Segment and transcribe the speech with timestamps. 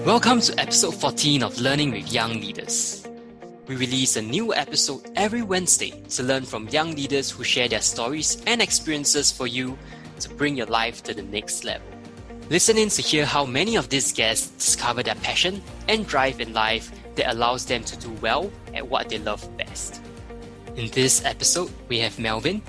[0.00, 3.06] Welcome to episode 14 of Learning with Young Leaders.
[3.68, 7.82] We release a new episode every Wednesday to learn from young leaders who share their
[7.82, 9.78] stories and experiences for you
[10.18, 11.86] to bring your life to the next level.
[12.50, 16.52] Listen in to hear how many of these guests discover their passion and drive in
[16.52, 20.02] life that allows them to do well at what they love best.
[20.74, 22.60] In this episode, we have Melvin,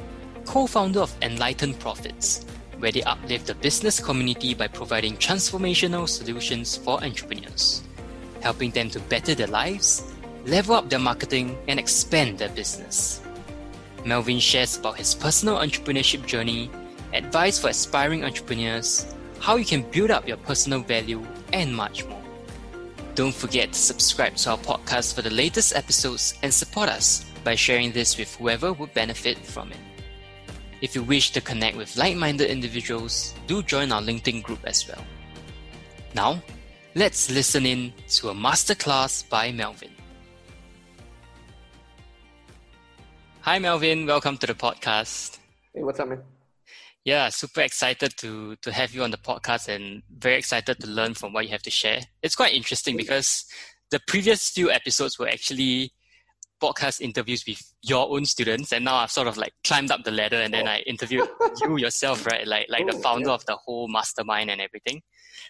[0.45, 2.45] co founder of Enlightened Profits,
[2.83, 7.81] where they uplift the business community by providing transformational solutions for entrepreneurs,
[8.41, 10.11] helping them to better their lives,
[10.45, 13.21] level up their marketing, and expand their business.
[14.03, 16.69] Melvin shares about his personal entrepreneurship journey,
[17.13, 22.21] advice for aspiring entrepreneurs, how you can build up your personal value, and much more.
[23.15, 27.55] Don't forget to subscribe to our podcast for the latest episodes and support us by
[27.55, 29.92] sharing this with whoever would benefit from it.
[30.83, 34.85] If you wish to connect with like minded individuals, do join our LinkedIn group as
[34.85, 35.01] well.
[36.13, 36.43] Now,
[36.93, 39.91] let's listen in to a masterclass by Melvin.
[43.39, 44.05] Hi, Melvin.
[44.05, 45.37] Welcome to the podcast.
[45.73, 46.21] Hey, what's up, man?
[47.05, 51.13] Yeah, super excited to to have you on the podcast and very excited to learn
[51.13, 52.01] from what you have to share.
[52.21, 53.45] It's quite interesting because
[53.89, 55.93] the previous few episodes were actually
[56.61, 60.11] podcast interviews with your own students, and now I've sort of like climbed up the
[60.11, 60.83] ladder, and then I oh.
[60.87, 61.27] interviewed
[61.65, 62.47] you yourself, right?
[62.47, 63.35] Like like the Oh, founder yeah.
[63.35, 65.01] of the whole mastermind and everything.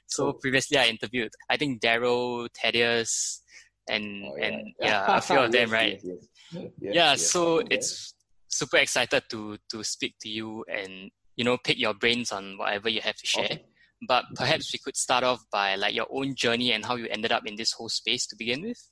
[0.07, 0.33] So Oh.
[0.33, 3.41] previously, I interviewed I think Daryl, Thaddeus,
[3.87, 5.99] and Oh, and yeah, a few of them, Yes, right?
[6.03, 6.27] Yes,
[6.81, 6.95] yes.
[6.95, 7.65] Yeah, so Yeah.
[7.71, 8.13] it's
[8.49, 12.89] super excited to to speak to you and you know pick your brains on whatever
[12.89, 13.59] you have to share.
[14.07, 17.31] But perhaps we could start off by like your own journey and how you ended
[17.31, 18.89] up in this whole space to begin with.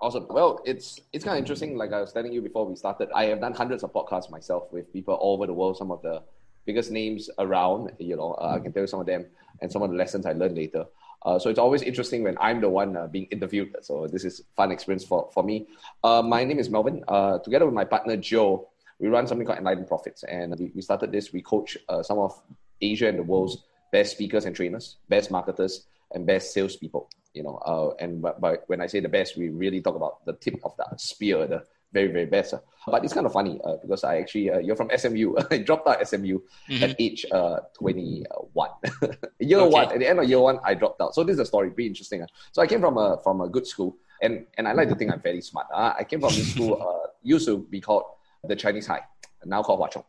[0.00, 0.26] Awesome.
[0.30, 1.76] Well, it's it's kind of interesting.
[1.76, 4.72] Like I was telling you before we started, I have done hundreds of podcasts myself
[4.72, 5.76] with people all over the world.
[5.76, 6.22] Some of the
[6.66, 7.90] biggest names around.
[7.98, 9.26] You know, uh, I can tell you some of them
[9.60, 10.84] and some of the lessons I learned later.
[11.22, 13.74] Uh, so it's always interesting when I'm the one uh, being interviewed.
[13.82, 15.66] So this is fun experience for for me.
[16.04, 17.02] Uh, my name is Melvin.
[17.08, 18.68] Uh, together with my partner Joe,
[19.00, 21.32] we run something called Enlightened Profits, and we, we started this.
[21.32, 22.40] We coach uh, some of
[22.80, 27.10] Asia and the world's best speakers and trainers, best marketers, and best salespeople.
[27.34, 30.24] You know, uh, and but, but when I say the best, we really talk about
[30.24, 31.62] the tip of the spear, the
[31.92, 32.54] very very best.
[32.54, 32.58] uh.
[32.86, 35.34] But it's kind of funny uh, because I actually uh, you're from SMU.
[35.50, 36.40] I dropped out SMU
[36.70, 36.82] Mhm.
[36.82, 38.70] at age uh, 21.
[39.40, 39.70] year Okay.
[39.70, 41.14] one, at the end of year one, I dropped out.
[41.14, 42.22] So this is a story, pretty interesting.
[42.22, 42.26] uh.
[42.52, 45.12] So I came from a from a good school, and and I like to think
[45.12, 45.66] I'm very smart.
[45.72, 48.04] Uh, I came from this school uh, used to be called
[48.44, 49.02] the Chinese High,
[49.44, 50.04] now called Hwa Chong.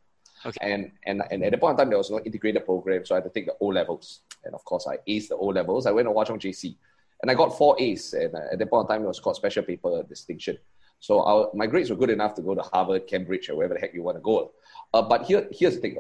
[0.46, 0.72] Okay.
[0.72, 3.18] And, and and at the point in time, there was no integrated program, so I
[3.18, 4.22] had to take the O levels.
[4.46, 5.86] And of course, I aced the O levels.
[5.86, 6.78] I went to Hwa Chong JC,
[7.22, 8.14] and I got four A's.
[8.14, 10.58] And uh, at that point in time, it was called special paper distinction.
[11.00, 13.94] So my grades were good enough to go to Harvard, Cambridge, or wherever the heck
[13.94, 14.52] you want to go.
[14.94, 15.98] Uh, but here, here's the thing.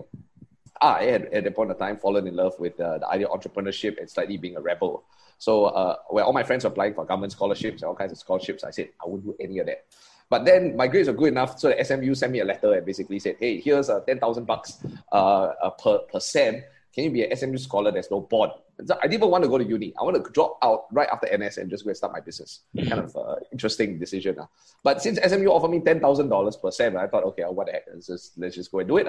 [0.81, 3.40] I had at that point of time fallen in love with uh, the idea of
[3.40, 5.03] entrepreneurship and slightly being a rebel.
[5.38, 8.18] So uh, where all my friends were applying for government scholarships and all kinds of
[8.18, 9.86] scholarships, I said I wouldn't do any of that.
[10.30, 12.86] But then my grades were good enough, so the SMU sent me a letter and
[12.86, 14.78] basically said, "Hey, here's ten thousand bucks
[15.12, 16.63] uh, uh, per per sem.
[16.94, 17.91] Can you be an SMU scholar?
[17.91, 18.51] There's no bond."
[18.86, 19.94] So I didn't even want to go to uni.
[20.00, 22.62] I want to drop out right after NS and just go and start my business.
[22.78, 24.40] Kind of uh, interesting decision.
[24.40, 24.46] Uh.
[24.84, 27.74] But since SMU offered me ten thousand dollars per sem, I thought, okay, what the
[27.74, 27.86] heck?
[27.94, 29.08] Let's just let's just go and do it.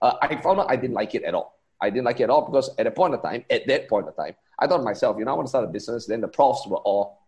[0.00, 1.58] Uh, I found out I didn't like it at all.
[1.80, 4.08] I didn't like it at all because at a point of time, at that point
[4.08, 6.06] of time, I thought to myself, you know, I want to start a business.
[6.06, 7.18] Then the profs were all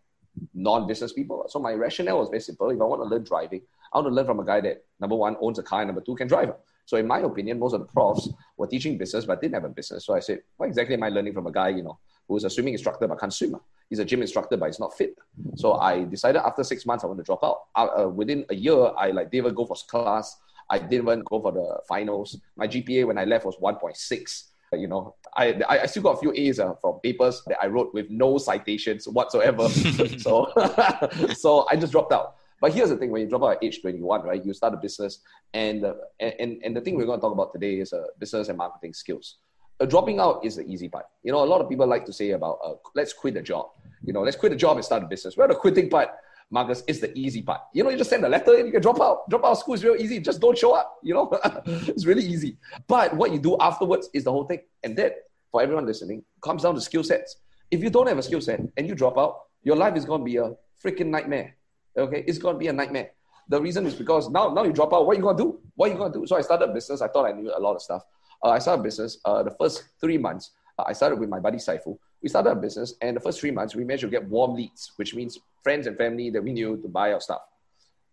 [0.53, 1.45] non-business people.
[1.49, 2.69] So my rationale was very simple.
[2.69, 3.61] If I want to learn driving,
[3.93, 6.01] I want to learn from a guy that number one owns a car, and number
[6.01, 6.53] two can drive.
[6.85, 9.69] So in my opinion, most of the profs were teaching business but didn't have a
[9.69, 10.05] business.
[10.05, 11.97] So I said, what exactly am I learning from a guy, you know,
[12.27, 13.55] who's a swimming instructor but can't swim?
[13.89, 15.15] He's a gym instructor but he's not fit.
[15.55, 17.63] So I decided after six months I want to drop out.
[17.75, 20.37] Uh, uh, within a year, I like didn't even go for class.
[20.69, 22.39] I didn't even go for the finals.
[22.55, 26.17] My GPA when I left was 1.6 you know, I, I I still got a
[26.17, 29.69] few A's uh, from papers that I wrote with no citations whatsoever.
[30.17, 30.51] so
[31.33, 32.34] so I just dropped out.
[32.61, 34.77] But here's the thing: when you drop out at age 21, right, you start a
[34.77, 35.19] business,
[35.53, 38.49] and uh, and and the thing we're going to talk about today is uh, business
[38.49, 39.37] and marketing skills.
[39.79, 41.05] Uh, dropping out is the easy part.
[41.23, 43.67] You know, a lot of people like to say about uh, let's quit a job.
[44.03, 45.35] You know, let's quit a job and start a business.
[45.35, 46.09] Well, the quitting part,
[46.49, 47.61] Marcus, is the easy part.
[47.73, 49.29] You know, you just send a letter and you can drop out.
[49.29, 50.19] Drop out of school is real easy.
[50.19, 50.95] Just don't show up.
[51.03, 51.29] You know,
[51.65, 52.57] it's really easy.
[52.87, 54.61] But what you do afterwards is the whole thing.
[54.83, 55.15] And that,
[55.51, 57.37] for everyone listening, comes down to skill sets.
[57.69, 60.21] If you don't have a skill set and you drop out, your life is going
[60.21, 61.55] to be a freaking nightmare.
[61.97, 63.11] Okay, it's going to be a nightmare.
[63.47, 65.05] The reason is because now, now you drop out.
[65.05, 65.59] What are you going to do?
[65.75, 66.27] What are you going to do?
[66.27, 67.01] So I started a business.
[67.01, 68.03] I thought I knew a lot of stuff.
[68.43, 69.19] Uh, I started a business.
[69.23, 71.97] Uh, the first three months, uh, I started with my buddy Saifu.
[72.21, 74.91] We started a business, and the first three months, we managed to get warm leads,
[74.95, 77.41] which means friends and family that we knew to buy our stuff.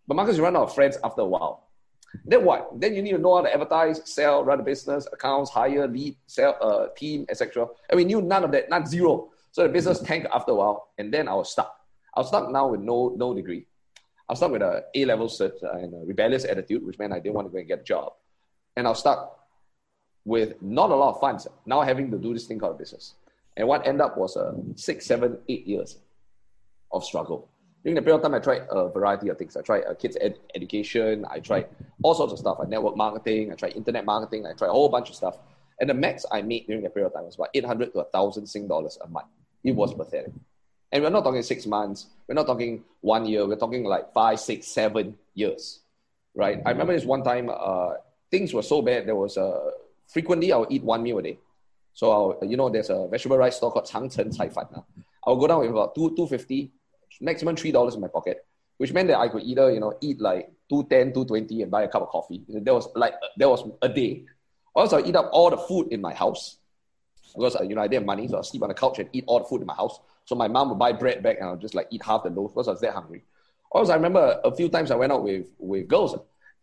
[0.07, 1.67] But Marcus, you run out of friends after a while.
[2.25, 2.79] Then what?
[2.79, 6.15] Then you need to know how to advertise, sell, run a business, accounts, hire, lead,
[6.27, 7.67] sell, uh, team, etc.
[7.89, 9.31] And we knew none of that, not zero.
[9.51, 11.75] So the business tanked after a while, and then I was stuck.
[12.15, 13.65] I was stuck now with no no degree.
[14.29, 17.19] I was stuck with a A level cert and a rebellious attitude, which meant I
[17.19, 18.13] didn't want to go and get a job.
[18.75, 19.39] And I was stuck
[20.25, 21.47] with not a lot of funds.
[21.65, 23.15] Now having to do this thing called business.
[23.57, 25.99] And what ended up was uh, six, seven, eight years
[26.91, 27.49] of struggle.
[27.83, 29.57] During the period of time, I tried a variety of things.
[29.57, 31.25] I tried uh, kids ed- education.
[31.29, 31.67] I tried
[32.01, 32.57] all sorts of stuff.
[32.61, 33.51] I network marketing.
[33.51, 34.45] I tried internet marketing.
[34.47, 35.37] I tried a whole bunch of stuff.
[35.81, 38.47] And the max I made during that period of time was about 800 to 1,000
[38.47, 39.27] Sing dollars a month.
[39.65, 40.31] It was pathetic.
[40.93, 42.05] And we're not talking six months.
[42.27, 43.47] We're not talking one year.
[43.47, 45.79] We're talking like five, six, seven years,
[46.35, 46.61] right?
[46.63, 47.95] I remember this one time, uh,
[48.29, 49.07] things were so bad.
[49.07, 49.71] There was uh,
[50.07, 51.39] frequently I would eat one meal a day.
[51.95, 54.67] So I'll, you know, there's a vegetable rice store called Changchen Cai Fan.
[55.25, 56.71] I'll go down with about two two fifty,
[57.19, 58.45] maximum three dollars in my pocket,
[58.77, 61.71] which meant that I could either you know eat like two ten, two twenty, and
[61.71, 62.43] buy a cup of coffee.
[62.47, 64.25] There was like there was a day.
[64.75, 66.57] Also, I eat up all the food in my house
[67.35, 69.23] because you know I didn't have money, so I sleep on the couch and eat
[69.27, 69.99] all the food in my house.
[70.25, 72.51] So my mom would buy bread back, and I'll just like eat half the loaf
[72.51, 73.23] because I was that hungry.
[73.71, 76.15] Also, I remember a few times I went out with with girls.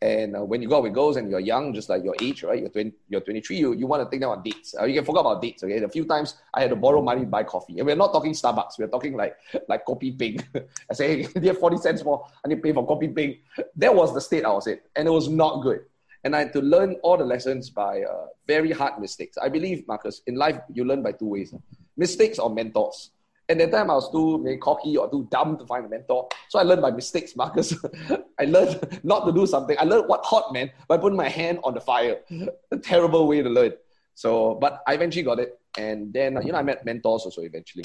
[0.03, 2.43] And uh, when you go out with girls and you're young, just like your age,
[2.43, 2.59] right?
[2.59, 4.75] You're 20, you're 23, you, you want to take them on dates.
[4.81, 5.77] Uh, you can forget about dates, okay?
[5.83, 7.79] A few times I had to borrow money to buy coffee.
[7.79, 8.79] And we're not talking Starbucks.
[8.79, 9.37] We're talking like
[9.69, 10.43] like Kopi Peng.
[10.91, 12.27] I say, hey, have 40 cents more.
[12.43, 13.37] I need to pay for Kopi Peng.
[13.77, 14.79] That was the state I was in.
[14.97, 15.81] And it was not good.
[16.25, 19.37] And I had to learn all the lessons by uh, very hard mistakes.
[19.37, 21.55] I believe, Marcus, in life, you learn by two ways.
[21.99, 23.11] Mistakes or mentors.
[23.51, 26.29] And that time I was too cocky or too dumb to find a mentor.
[26.49, 27.75] So I learned by mistakes, Marcus.
[28.39, 29.77] I learned not to do something.
[29.77, 32.21] I learned what hot man by putting my hand on the fire.
[32.71, 33.73] a terrible way to learn.
[34.15, 35.59] So, but I eventually got it.
[35.77, 37.83] And then, you know, I met mentors also eventually.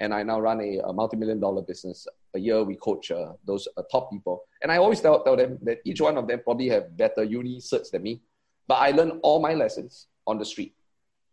[0.00, 2.08] And I now run a, a multi-million dollar business.
[2.34, 4.42] A year we coach uh, those uh, top people.
[4.62, 7.60] And I always tell, tell them that each one of them probably have better uni
[7.60, 8.20] certs than me.
[8.66, 10.74] But I learned all my lessons on the street.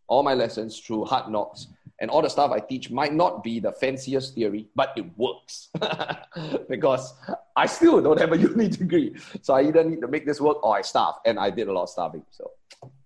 [0.07, 1.66] All my lessons through hard knocks
[2.01, 5.69] and all the stuff I teach might not be the fanciest theory, but it works
[6.69, 7.13] because
[7.56, 9.15] I still don't have a uni degree.
[9.44, 11.71] So I either need to make this work or I starve, and I did a
[11.71, 12.24] lot of starving.
[12.31, 12.51] So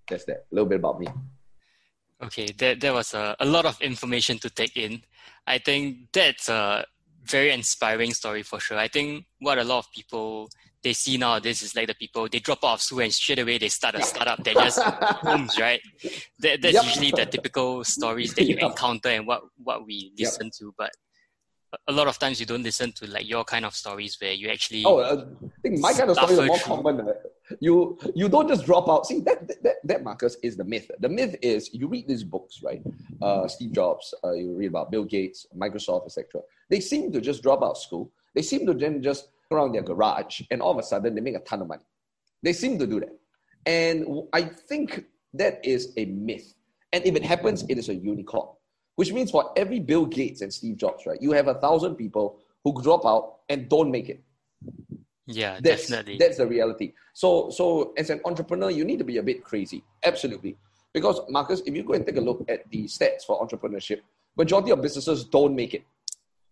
[0.10, 0.46] that's that.
[0.50, 1.08] A little bit about me.
[2.24, 5.04] Okay, that was a, a lot of information to take in.
[5.46, 6.86] I think that's a
[7.24, 8.78] very inspiring story for sure.
[8.78, 10.50] I think what a lot of people
[10.86, 13.58] they see nowadays is like the people they drop out of school and straight away
[13.58, 14.42] they start a startup.
[14.44, 14.80] They're just
[15.28, 15.82] homes, right?
[16.40, 16.86] That, that's yep.
[16.86, 18.70] usually the typical stories that you yep.
[18.70, 20.54] encounter and what what we listen yep.
[20.60, 20.74] to.
[20.78, 20.92] But
[21.88, 24.48] a lot of times you don't listen to like your kind of stories where you
[24.50, 24.84] actually.
[24.86, 26.76] Oh, uh, I think my kind of stories are more through.
[26.76, 27.02] common.
[27.02, 27.14] Uh,
[27.60, 29.08] you you don't just drop out.
[29.08, 30.92] See that, that that Marcus is the myth.
[31.00, 32.84] The myth is you read these books, right?
[33.24, 34.14] Uh, Steve Jobs.
[34.24, 36.42] Uh, you read about Bill Gates, Microsoft, etc.
[36.70, 38.12] They seem to just drop out of school.
[38.36, 41.36] They seem to then just around their garage and all of a sudden they make
[41.36, 41.84] a ton of money.
[42.44, 43.18] They seem to do that.
[43.66, 46.54] And I think that is a myth.
[46.94, 48.48] And if it happens, it is a unicorn,
[48.96, 52.40] which means for every Bill Gates and Steve Jobs, right, you have a thousand people
[52.64, 54.24] who drop out and don't make it.
[55.28, 56.18] Yeah, that's, definitely.
[56.18, 56.94] That's the reality.
[57.14, 59.84] So, so as an entrepreneur, you need to be a bit crazy.
[60.04, 60.56] Absolutely.
[60.94, 64.02] Because Marcus, if you go and take a look at the stats for entrepreneurship,
[64.38, 65.84] majority of businesses don't make it.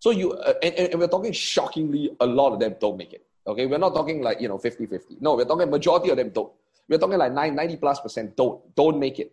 [0.04, 3.26] So you, uh, and, and we're talking shockingly, a lot of them don't make it.
[3.48, 5.16] Okay, we're not talking like, you know, 50 50.
[5.22, 6.52] No, we're talking majority of them don't.
[6.90, 9.32] We're talking like 90 plus percent don't, don't make it.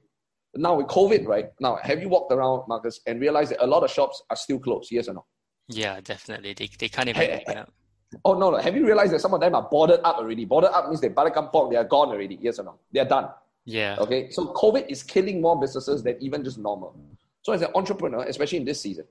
[0.54, 1.46] Now with COVID, right?
[1.58, 4.60] Now, have you walked around, Marcus, and realized that a lot of shops are still
[4.60, 4.92] closed?
[4.92, 5.24] Yes or no?
[5.66, 6.54] Yeah, definitely.
[6.54, 7.72] They, they can't even hey, up.
[8.24, 8.58] Oh, no, no.
[8.58, 10.44] Have you realized that some of them are boarded up already?
[10.44, 12.38] Boarded up means they balik kampung, they are gone already.
[12.40, 12.74] Yes or no?
[12.92, 13.28] They are done.
[13.64, 13.96] Yeah.
[13.98, 14.30] Okay.
[14.30, 16.94] So COVID is killing more businesses than even just normal.
[17.42, 19.06] So as an entrepreneur, especially in this season,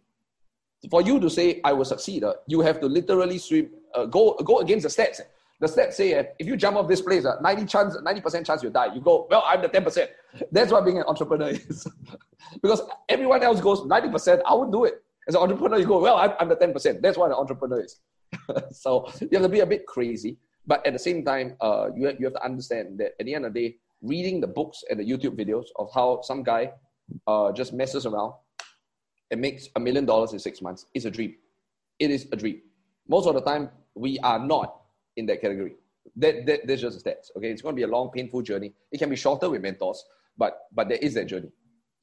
[0.89, 4.35] for you to say I will succeed, uh, you have to literally swim, uh, go
[4.45, 5.21] go against the stats.
[5.59, 8.63] The stats say uh, if you jump off this place, uh, 90 chance, 90% chance
[8.63, 8.93] you die.
[8.93, 10.07] You go, well, I'm the 10%.
[10.51, 11.85] That's what being an entrepreneur is.
[12.61, 15.03] because everyone else goes 90%, I would do it.
[15.27, 17.01] As an entrepreneur, you go, well, I'm, I'm the 10%.
[17.01, 17.99] That's what an entrepreneur is.
[18.71, 20.37] so you have to be a bit crazy.
[20.65, 23.35] But at the same time, uh, you, have, you have to understand that at the
[23.35, 26.71] end of the day, reading the books and the YouTube videos of how some guy
[27.27, 28.33] uh, just messes around
[29.31, 31.35] and makes a million dollars in six months is a dream.
[31.99, 32.61] It is a dream.
[33.07, 34.81] Most of the time, we are not
[35.17, 35.73] in that category.
[36.15, 37.35] That, that that's just the stats.
[37.35, 38.73] Okay, it's going to be a long, painful journey.
[38.91, 40.03] It can be shorter with mentors,
[40.37, 41.51] but but there is that journey.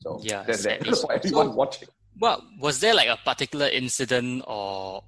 [0.00, 1.88] So yeah, that's that for everyone so, watching.
[2.18, 5.02] Well, was there like a particular incident or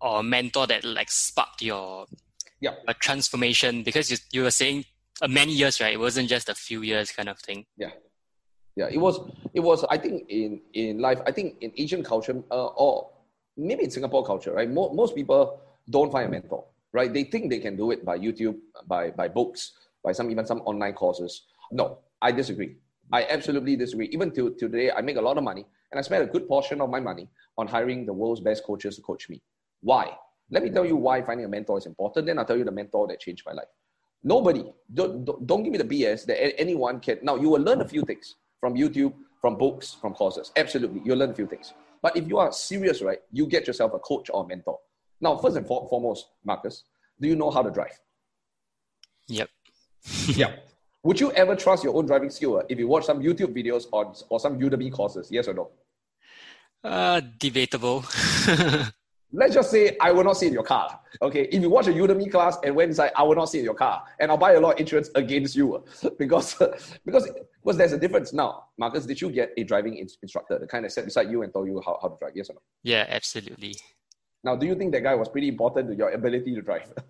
[0.00, 2.06] or mentor that like sparked your
[2.60, 3.82] yeah a transformation?
[3.82, 4.84] Because you you were saying
[5.22, 5.94] uh, many years, right?
[5.94, 7.66] It wasn't just a few years, kind of thing.
[7.76, 7.90] Yeah,
[8.76, 9.18] yeah, it was.
[9.54, 9.84] It was.
[9.88, 13.08] I think in in life, I think in Asian culture, uh, or
[13.56, 14.70] maybe in Singapore culture, right?
[14.70, 17.12] Most most people don't find a mentor, right?
[17.12, 19.72] They think they can do it by YouTube, by by books,
[20.04, 21.42] by some even some online courses.
[21.72, 22.76] No, I disagree.
[23.10, 24.08] I absolutely disagree.
[24.12, 26.82] Even till today, I make a lot of money, and I spend a good portion
[26.82, 29.40] of my money on hiring the world's best coaches to coach me.
[29.80, 30.12] Why?
[30.50, 32.26] Let me tell you why finding a mentor is important.
[32.26, 33.72] Then I'll tell you the mentor that changed my life.
[34.22, 37.18] Nobody, don't, don't give me the BS that anyone can.
[37.22, 40.52] Now, you will learn a few things from YouTube, from books, from courses.
[40.56, 41.72] Absolutely, you'll learn a few things.
[42.02, 44.78] But if you are serious, right, you get yourself a coach or a mentor.
[45.20, 46.84] Now, first and foremost, Marcus,
[47.20, 47.98] do you know how to drive?
[49.28, 49.48] Yep.
[50.28, 50.68] yep.
[51.02, 53.86] Would you ever trust your own driving skill uh, if you watch some YouTube videos
[53.92, 55.30] or, or some Udemy courses?
[55.30, 55.70] Yes or no?
[56.82, 58.04] Uh, debatable.
[59.36, 60.98] Let's just say I will not sit in your car.
[61.20, 63.64] Okay, if you watch a Udemy class and went inside, I will not sit in
[63.66, 65.84] your car, and I'll buy a lot of insurance against you
[66.18, 66.54] because
[67.04, 67.28] because
[67.62, 68.64] because there's a difference now.
[68.78, 71.68] Marcus, did you get a driving instructor, the kind that sat beside you and told
[71.68, 72.32] you how, how to drive?
[72.34, 72.60] Yes or no?
[72.82, 73.76] Yeah, absolutely.
[74.42, 76.92] Now, do you think that guy was pretty important to your ability to drive?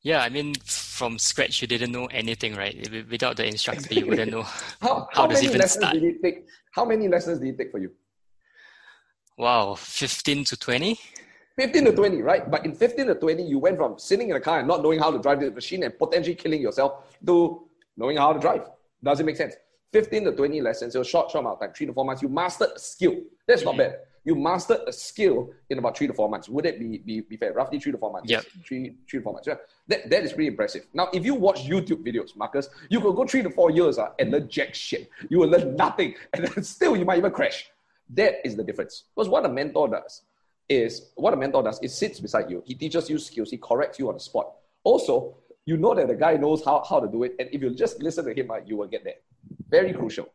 [0.00, 2.88] Yeah, I mean, from scratch, you didn't know anything, right?
[3.10, 4.00] Without the instructor, exactly.
[4.00, 4.42] you wouldn't know
[4.80, 5.94] how, how, how does even start.
[5.94, 6.46] Did it take?
[6.70, 7.90] How many lessons did it take for you?
[9.36, 10.96] Wow, 15 to 20?
[11.58, 12.48] 15 to 20, right?
[12.48, 15.00] But in 15 to 20, you went from sitting in a car and not knowing
[15.00, 18.62] how to drive the machine and potentially killing yourself to knowing how to drive.
[19.02, 19.56] Does it make sense?
[19.92, 22.22] 15 to 20 lessons, so short, short amount of time, three to four months.
[22.22, 23.16] You mastered a skill.
[23.48, 23.96] That's not bad.
[24.24, 26.48] You mastered a skill in about three to four months.
[26.48, 27.52] Would it be, be, be fair?
[27.52, 28.30] Roughly three to four months.
[28.30, 28.42] Yeah.
[28.64, 29.48] Three, three to four months.
[29.48, 29.54] Yeah.
[29.88, 30.86] That, that is pretty impressive.
[30.94, 34.10] Now, if you watch YouTube videos, Marcus, you could go three to four years uh,
[34.20, 35.10] and learn jack shit.
[35.28, 36.14] You will learn nothing.
[36.34, 37.68] And then still, you might even crash.
[38.10, 39.04] That is the difference.
[39.16, 40.22] Because what a mentor does
[40.68, 42.62] is what a mentor does is sits beside you.
[42.66, 43.50] He teaches you skills.
[43.50, 44.52] He corrects you on the spot.
[44.84, 47.34] Also, you know that the guy knows how, how to do it.
[47.38, 49.14] And if you just listen to him, you will get there.
[49.70, 50.28] Very crucial.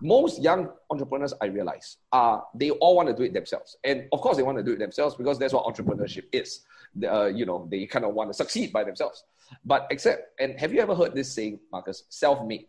[0.00, 3.76] Most young entrepreneurs, I realize, uh, they all want to do it themselves.
[3.84, 6.62] And of course, they want to do it themselves because that's what entrepreneurship is.
[7.08, 9.22] Uh, you know, they kind of want to succeed by themselves.
[9.64, 12.66] But except, and have you ever heard this saying, Marcus, self-made?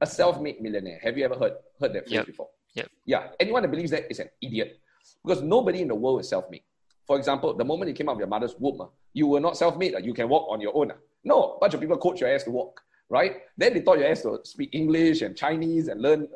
[0.00, 1.00] A self-made millionaire.
[1.02, 2.26] Have you ever heard, heard that phrase yep.
[2.26, 2.48] before?
[2.74, 2.90] Yep.
[3.06, 3.28] Yeah.
[3.40, 4.78] Anyone that believes that is an idiot
[5.24, 6.62] because nobody in the world is self-made.
[7.06, 9.56] For example, the moment you came out of your mother's womb, uh, you were not
[9.56, 9.94] self-made.
[9.94, 10.90] Uh, you can walk on your own.
[10.90, 10.94] Uh.
[11.24, 13.36] No, a bunch of people coach your ass to walk, right?
[13.56, 16.28] Then they taught your ass to speak English and Chinese and learn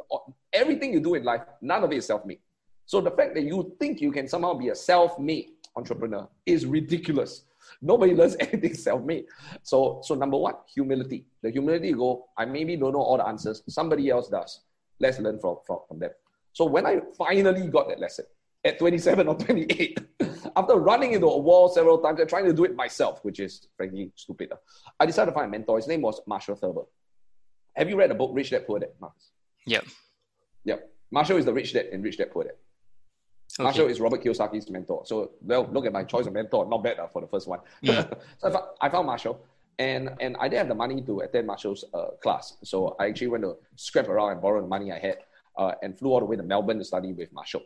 [0.53, 1.43] everything you do in life.
[1.61, 2.39] None of it is self-made.
[2.87, 7.45] So the fact that you think you can somehow be a self-made entrepreneur is ridiculous.
[7.83, 9.27] Nobody learns anything self-made.
[9.63, 11.25] So, so number one, humility.
[11.43, 13.63] The humility go, I maybe don't know all the answers.
[13.69, 14.61] Somebody else does.
[15.01, 16.11] Let's learn from, from, from them.
[16.53, 18.27] So when I finally got that lesson
[18.65, 19.99] at 27 or 28,
[20.57, 23.69] after running into a wall several times and trying to do it myself, which is
[23.77, 24.53] frankly stupid,
[24.99, 25.77] I decided to find a mentor.
[25.77, 26.83] His name was Marshall Thurber.
[27.75, 29.31] Have you read the book Rich Dad Poor Dad, Marcus?
[29.67, 29.85] Yep.
[30.65, 30.91] Yep.
[31.11, 32.53] Marshall is the rich dad in Rich Dad Poor Dad.
[33.59, 33.65] Okay.
[33.65, 35.03] Marshall is Robert Kiyosaki's mentor.
[35.07, 36.69] So, well, look at my choice of mentor.
[36.69, 37.61] Not bad uh, for the first one.
[37.85, 38.19] Mm.
[38.39, 39.41] so I found, I found Marshall,
[39.79, 42.57] and, and I didn't have the money to attend Marshall's uh, class.
[42.63, 45.19] So I actually went to scrap around and borrow the money I had
[45.57, 47.63] uh, and flew all the way to Melbourne to study with Marshall.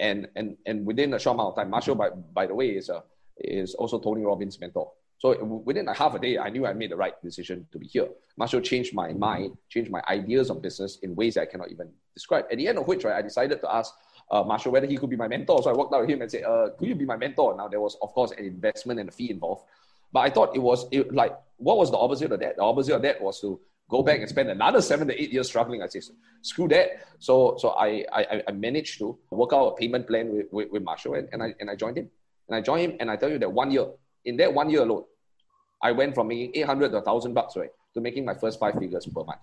[0.00, 2.90] And, and, and within a short amount of time, Marshall, by, by the way, is,
[2.90, 3.02] uh,
[3.36, 4.90] is also Tony Robbins' mentor.
[5.18, 7.86] So within a half a day, I knew I made the right decision to be
[7.86, 8.08] here.
[8.38, 12.46] Marshall changed my mind, changed my ideas on business in ways I cannot even describe.
[12.50, 13.92] At the end of which, right, I decided to ask
[14.30, 15.62] uh, Marshall whether he could be my mentor.
[15.62, 17.68] So I walked out to him and said, uh, "Could you be my mentor?" Now
[17.68, 19.64] there was, of course, an investment and a fee involved,
[20.10, 22.56] but I thought it was it, like what was the opposite of that?
[22.56, 23.60] The opposite of that was to
[23.90, 25.82] go back and spend another seven to eight years struggling.
[25.82, 26.00] I say,
[26.42, 26.88] screw that.
[27.18, 30.82] So so I I, I managed to work out a payment plan with, with, with
[30.82, 32.08] Marshall and, and I and I joined him.
[32.48, 33.86] And I joined him and I tell you that one year,
[34.24, 35.04] in that one year alone,
[35.82, 39.06] I went from making 800 to 1,000 bucks, right, to making my first five figures
[39.06, 39.40] per month.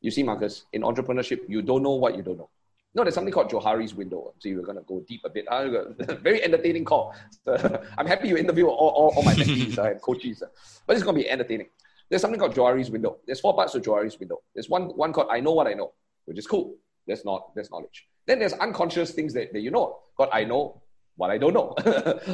[0.00, 2.48] You see, Marcus, in entrepreneurship, you don't know what you don't know.
[2.94, 4.32] No, there's something called Johari's window.
[4.38, 5.46] So you're going to go deep a bit.
[5.48, 7.14] Uh, very entertaining call.
[7.44, 10.46] So, I'm happy you interview all, all, all my mentees uh, and coaches, uh,
[10.86, 11.66] but it's going to be entertaining.
[12.08, 13.18] There's something called Johari's window.
[13.26, 14.40] There's four parts to Johari's window.
[14.54, 15.92] There's one, one called I know what I know,
[16.24, 16.76] which is cool.
[17.06, 18.06] That's not that's knowledge.
[18.26, 19.98] Then there's unconscious things that, that you know.
[20.18, 20.82] God, I know
[21.16, 21.74] what I don't know,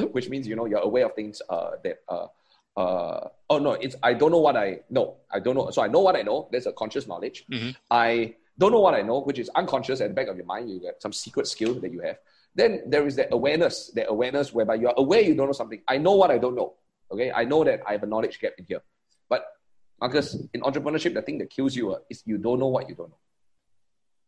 [0.12, 2.26] which means you know you're aware of things uh, that uh,
[2.76, 5.16] uh, oh no, it's I don't know what I know.
[5.30, 5.70] I don't know.
[5.70, 6.48] So I know what I know.
[6.50, 7.44] There's a conscious knowledge.
[7.50, 7.70] Mm-hmm.
[7.90, 10.70] I don't know what I know, which is unconscious at the back of your mind.
[10.70, 12.16] You get some secret skill that you have.
[12.54, 15.82] Then there is that awareness, that awareness whereby you're aware you don't know something.
[15.88, 16.74] I know what I don't know.
[17.10, 18.82] Okay, I know that I have a knowledge gap in here.
[20.02, 22.97] Marcus, in entrepreneurship, the thing that kills you uh, is you don't know what you
[22.97, 23.18] don't know.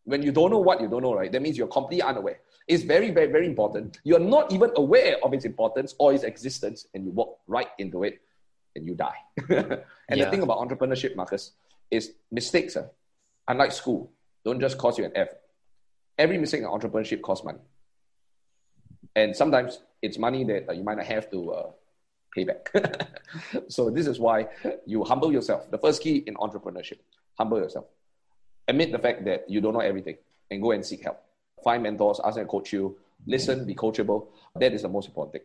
[0.04, 2.38] When you don't know what you don't know, right, that means you're completely unaware.
[2.69, 3.99] It's very, very, very important.
[4.04, 8.04] You're not even aware of its importance or its existence, and you walk right into
[8.04, 8.21] it
[8.76, 9.16] and you die.
[9.49, 9.83] and
[10.14, 10.25] yeah.
[10.25, 11.50] the thing about entrepreneurship, Marcus,
[11.90, 12.87] is mistakes, uh,
[13.49, 14.12] unlike school,
[14.45, 15.31] don't just cost you an F.
[16.16, 17.59] Every mistake in entrepreneurship costs money.
[19.16, 21.50] And sometimes it's money that uh, you might not have to
[22.35, 22.71] uh, pay back.
[23.69, 24.49] so this is why
[24.87, 25.71] you humble yourself.
[25.71, 26.99] The first key in entrepreneurship,
[27.38, 27.87] humble yourself.
[28.69, 30.17] admit the fact that you don't know everything
[30.50, 31.23] and go and seek help.
[31.62, 34.29] Find mentors, ask them to coach you, listen, be coachable.
[34.57, 35.43] That is the most important thing.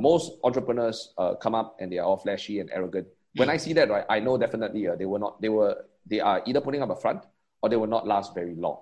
[0.00, 3.06] Most entrepreneurs uh, come up and they are all flashy and arrogant.
[3.36, 5.40] When I see that, right, I know definitely uh, they were not.
[5.40, 5.84] They were.
[6.06, 7.24] They are either putting up a front
[7.62, 8.78] or they will not last very long,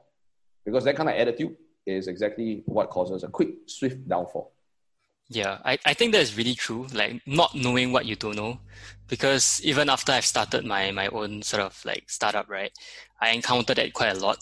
[0.64, 1.56] because that kind of attitude
[1.86, 4.52] is exactly what causes a quick, swift downfall.
[5.32, 6.88] Yeah, I, I think that's really true.
[6.92, 8.58] Like not knowing what you don't know.
[9.06, 12.72] Because even after I've started my, my own sort of like startup, right,
[13.20, 14.38] I encountered that quite a lot.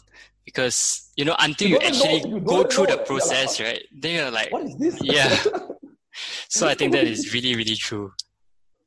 [0.47, 4.15] Because, you know, until you, you actually know, you go through the process, right, then
[4.15, 4.99] you're like, what is this?
[5.03, 5.37] Yeah.
[6.49, 8.13] so I think that is really, really true.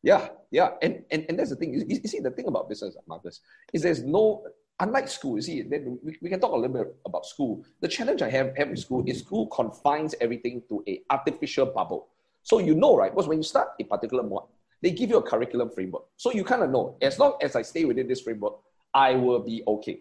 [0.01, 0.71] Yeah, yeah.
[0.81, 1.75] And, and, and that's the thing.
[1.75, 3.41] You, you see, the thing about business, Marcus,
[3.73, 4.43] is there's no
[4.81, 7.63] unlike school, you see, we, we can talk a little bit about school.
[7.79, 12.07] The challenge I have, have with school is school confines everything to a artificial bubble.
[12.43, 13.11] So you know, right?
[13.11, 14.43] Because when you start a particular mod,
[14.81, 16.03] they give you a curriculum framework.
[16.17, 18.55] So you kind of know, as long as I stay within this framework,
[18.93, 19.99] I will be okay.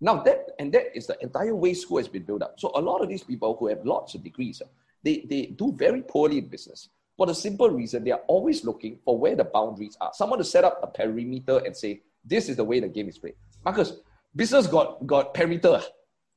[0.00, 2.60] Now that and that is the entire way school has been built up.
[2.60, 4.66] So a lot of these people who have lots of degrees, uh,
[5.02, 6.88] they, they do very poorly in business.
[7.16, 10.10] For the simple reason they are always looking for where the boundaries are.
[10.12, 13.18] Someone to set up a perimeter and say, this is the way the game is
[13.18, 13.34] played.
[13.64, 13.92] Marcus,
[14.34, 15.80] business got got perimeter.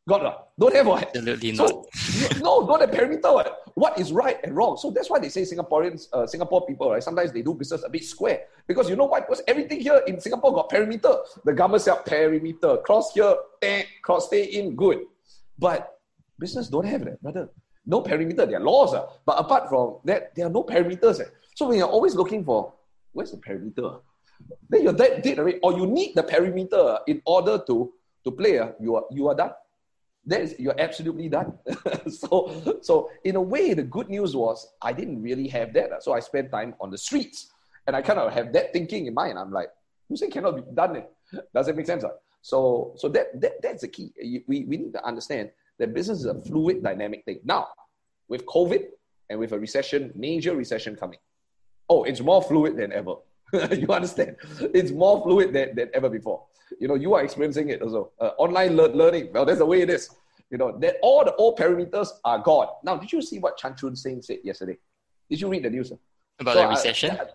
[0.07, 1.03] Got uh, don't have what?
[1.07, 2.41] Absolutely so, not.
[2.41, 3.31] no, don't have perimeter.
[3.31, 3.65] What?
[3.75, 4.77] what is right and wrong?
[4.77, 7.03] So that's why they say Singaporeans, uh, Singapore people, right?
[7.03, 9.19] Sometimes they do business a bit square because you know why?
[9.19, 11.13] Because everything here in Singapore got perimeter.
[11.43, 12.77] The government said perimeter.
[12.77, 15.01] Cross here, eh, cross stay in, good.
[15.59, 15.99] But
[16.39, 17.49] business don't have that, brother.
[17.85, 18.45] No perimeter.
[18.45, 21.19] There are laws, uh, but apart from that, there are no perimeters.
[21.19, 21.25] Eh.
[21.53, 22.73] So when you're always looking for
[23.11, 23.97] where's the perimeter?
[24.69, 25.59] Then you're dead, dead already.
[25.59, 28.59] Or you need the perimeter in order to, to play.
[28.59, 29.51] Uh, you, are, you are done.
[30.25, 31.53] That is, you're absolutely done.
[32.09, 35.91] so, so in a way, the good news was I didn't really have that.
[35.91, 37.51] Uh, so I spent time on the streets.
[37.87, 39.37] And I kind of have that thinking in mind.
[39.37, 39.69] I'm like,
[40.09, 40.95] who say cannot be done?
[40.97, 41.11] It?
[41.53, 42.03] Does it make sense?
[42.03, 42.09] Uh?
[42.41, 44.11] So, so that, that, that's the key.
[44.47, 47.39] We, we need to understand that business is a fluid, dynamic thing.
[47.43, 47.67] Now,
[48.27, 48.85] with COVID
[49.29, 51.19] and with a recession, major recession coming,
[51.89, 53.15] oh, it's more fluid than ever.
[53.71, 54.35] you understand?
[54.73, 56.43] It's more fluid than, than ever before.
[56.79, 58.11] You know, you are experiencing it also.
[58.19, 60.09] Uh, online le- learning, well, that's the way it is.
[60.49, 62.67] You know, that all the old parameters are gone.
[62.83, 64.77] Now, did you see what Chan Chun Sing said yesterday?
[65.29, 65.91] Did you read the news?
[66.39, 67.11] About so, the recession?
[67.11, 67.25] Uh,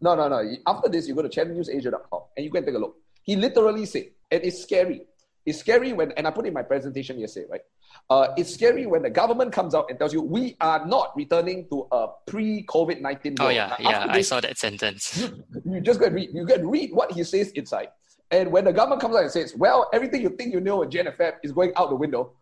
[0.00, 0.56] no, no, no.
[0.66, 2.96] After this, you go to channelnewsasia.com and you can take a look.
[3.22, 5.02] He literally said, and it's scary.
[5.44, 7.60] It's scary when, and I put in my presentation yesterday, right?
[8.08, 11.66] Uh, it's scary when the government comes out and tells you we are not returning
[11.68, 13.36] to a pre-COVID nineteen.
[13.40, 15.18] Oh yeah, now, yeah, this, I saw that sentence.
[15.18, 16.30] You, you just go and read.
[16.32, 17.88] You can read what he says inside.
[18.30, 20.90] And when the government comes out and says, "Well, everything you think you know in
[20.90, 22.32] Jan is going out the window,"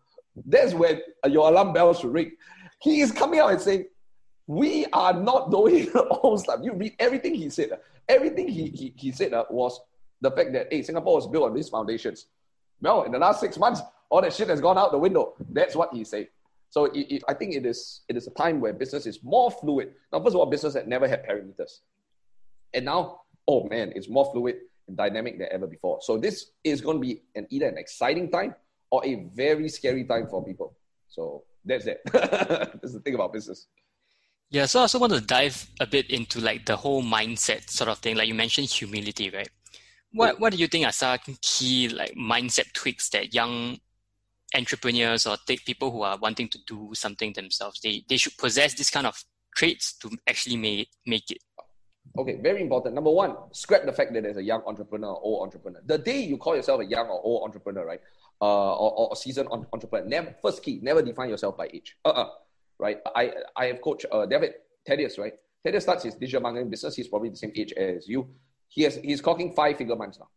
[0.46, 2.32] that's when your alarm bells should ring.
[2.80, 3.86] He is coming out and saying,
[4.46, 7.78] "We are not doing all stuff." You read everything he said.
[8.08, 9.80] Everything he he, he said uh, was
[10.20, 12.26] the fact that hey, Singapore was built on these foundations.
[12.80, 13.80] Well, in the last six months,
[14.14, 15.34] all that shit has gone out the window.
[15.50, 16.28] That's what he said.
[16.70, 19.50] So it, it, I think it is it is a time where business is more
[19.50, 19.90] fluid.
[20.12, 21.80] Now, first of all, business had never had parameters,
[22.72, 25.98] and now, oh man, it's more fluid and dynamic than ever before.
[26.00, 28.54] So this is going to be an either an exciting time
[28.92, 30.76] or a very scary time for people.
[31.08, 32.00] So that's it.
[32.12, 33.66] that's the thing about business.
[34.50, 37.90] Yeah, so I also want to dive a bit into like the whole mindset sort
[37.90, 38.14] of thing.
[38.14, 39.48] Like you mentioned humility, right?
[40.12, 43.78] What what do you think are some key like mindset tweaks that young
[44.54, 48.74] entrepreneurs or take people who are wanting to do something themselves they, they should possess
[48.74, 49.22] this kind of
[49.54, 51.38] traits to actually make, make it.
[52.16, 52.94] Okay very important.
[52.94, 55.80] Number one scrap the fact that there's a young entrepreneur or old entrepreneur.
[55.84, 58.00] The day you call yourself a young or old entrepreneur right
[58.40, 61.96] uh, or, or a seasoned entrepreneur never first key never define yourself by age.
[62.04, 62.28] Uh-uh
[62.78, 62.98] right?
[63.14, 64.54] I i have coached uh, david
[64.86, 65.32] thaddeus right?
[65.64, 68.28] Thaddeus starts his digital marketing business he's probably the same age as you.
[68.68, 70.28] He has he's clocking five figure months now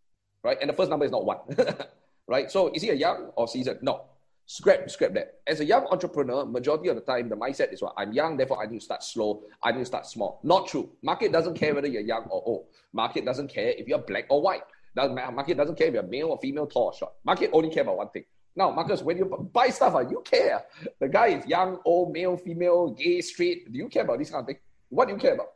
[0.43, 0.57] right?
[0.61, 1.39] And the first number is not one
[2.27, 2.51] right?
[2.51, 3.79] So is he a young or seasoned?
[3.81, 4.05] No.
[4.49, 5.39] Scrap, scrap that.
[5.45, 8.63] As a young entrepreneur, majority of the time, the mindset is what I'm young, therefore
[8.63, 9.43] I need to start slow.
[9.61, 10.39] I need to start small.
[10.41, 10.89] Not true.
[11.01, 12.65] Market doesn't care whether you're young or old.
[12.93, 14.61] Market doesn't care if you're black or white.
[14.95, 17.13] Market doesn't care if you're male or female, tall or short.
[17.25, 18.23] Market only care about one thing.
[18.57, 20.63] Now, Marcus, when you buy stuff, uh, you care.
[20.99, 23.71] The guy is young, old, male, female, gay, straight.
[23.71, 24.57] Do you care about this kind of thing?
[24.89, 25.49] What do you care about?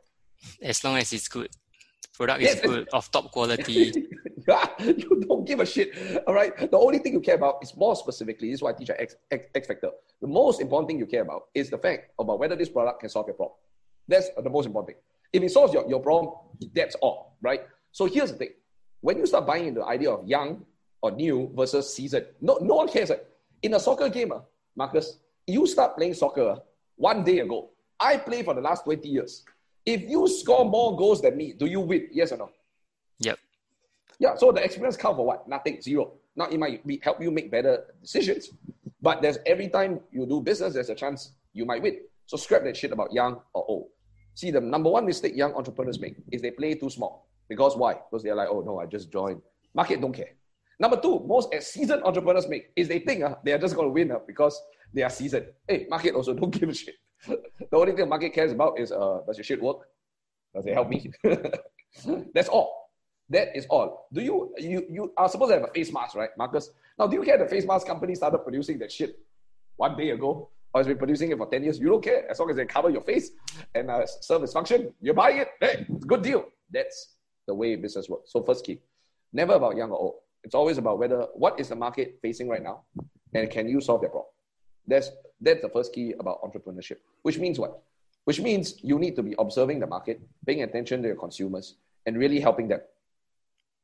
[0.62, 1.50] As long as it's good.
[2.14, 2.54] Product yes.
[2.54, 3.92] is good, of top quality.
[4.78, 6.22] you don't give a shit.
[6.26, 6.56] All right.
[6.70, 9.00] The only thing you care about is more specifically, this is why I teach at
[9.00, 9.90] X, X, X Factor.
[10.20, 13.08] The most important thing you care about is the fact about whether this product can
[13.08, 13.56] solve your problem.
[14.08, 15.02] That's the most important thing.
[15.32, 16.34] If it solves your, your problem,
[16.74, 17.62] that's all, right?
[17.92, 18.50] So here's the thing.
[19.00, 20.64] When you start buying into the idea of young
[21.00, 23.10] or new versus seasoned, no, no one cares.
[23.62, 24.40] In a soccer game, ah,
[24.76, 26.58] Marcus, you start playing soccer
[26.96, 27.70] one day ago.
[27.98, 29.44] I play for the last 20 years.
[29.84, 32.08] If you score more goals than me, do you win?
[32.12, 32.50] Yes or no?
[34.22, 35.48] Yeah, so the experience count for what?
[35.48, 36.12] Nothing, zero.
[36.36, 38.50] Now, it might be, help you make better decisions,
[39.02, 41.98] but there's every time you do business, there's a chance you might win.
[42.26, 43.88] So scrap that shit about young or old.
[44.34, 47.26] See, the number one mistake young entrepreneurs make is they play too small.
[47.48, 47.94] Because why?
[47.94, 49.42] Because they're like, oh no, I just joined.
[49.74, 50.30] Market don't care.
[50.78, 53.92] Number two, most seasoned entrepreneurs make is they think uh, they are just going to
[53.92, 54.56] win uh, because
[54.94, 55.46] they are seasoned.
[55.66, 56.94] Hey, market also don't give a shit.
[57.26, 59.78] the only thing market cares about is uh, does your shit work?
[60.54, 61.10] Does it help me?
[62.34, 62.81] That's all.
[63.32, 64.08] That is all.
[64.12, 66.70] Do you you you are supposed to have a face mask, right, Marcus?
[66.98, 69.18] Now, do you care the face mask company started producing that shit
[69.76, 70.50] one day ago?
[70.74, 71.78] Or has been producing it for 10 years?
[71.78, 73.30] You don't care as long as they cover your face
[73.74, 74.92] and uh, serve its function.
[75.02, 75.48] You're buying it.
[75.60, 76.46] Hey, it's a good deal.
[76.70, 77.14] That's
[77.46, 78.32] the way business works.
[78.32, 78.80] So first key,
[79.32, 80.14] never about young or old.
[80.44, 82.82] It's always about whether what is the market facing right now,
[83.34, 84.32] and can you solve their problem.
[84.86, 86.98] That's that's the first key about entrepreneurship.
[87.22, 87.82] Which means what?
[88.24, 92.18] Which means you need to be observing the market, paying attention to your consumers, and
[92.18, 92.80] really helping them.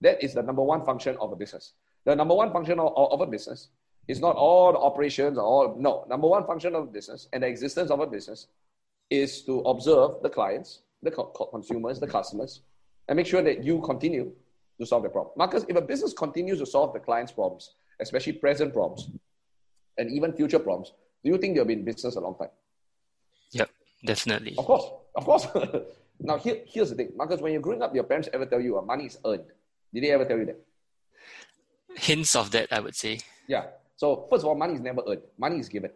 [0.01, 1.73] That is the number one function of a business.
[2.05, 3.69] The number one function of, of a business
[4.07, 6.05] is not all the operations or all no.
[6.09, 8.47] Number one function of a business and the existence of a business
[9.11, 12.63] is to observe the clients, the co- consumers, the customers,
[13.09, 14.33] and make sure that you continue
[14.81, 15.35] to solve the problem.
[15.37, 19.11] Marcus, if a business continues to solve the client's problems, especially present problems,
[19.97, 20.93] and even future problems,
[21.25, 22.51] do you think they'll be in business a long time?
[23.53, 23.71] Yep,
[24.05, 24.55] definitely.
[24.57, 24.85] Of course,
[25.17, 25.47] of course.
[26.21, 27.41] now, here, here's the thing, Marcus.
[27.41, 29.47] When you're growing up, your parents ever tell you uh, money is earned?
[29.92, 30.61] Did they ever tell you that?
[31.96, 33.20] Hints of that, I would say.
[33.46, 33.64] Yeah.
[33.96, 35.22] So first of all, money is never earned.
[35.38, 35.90] Money is given.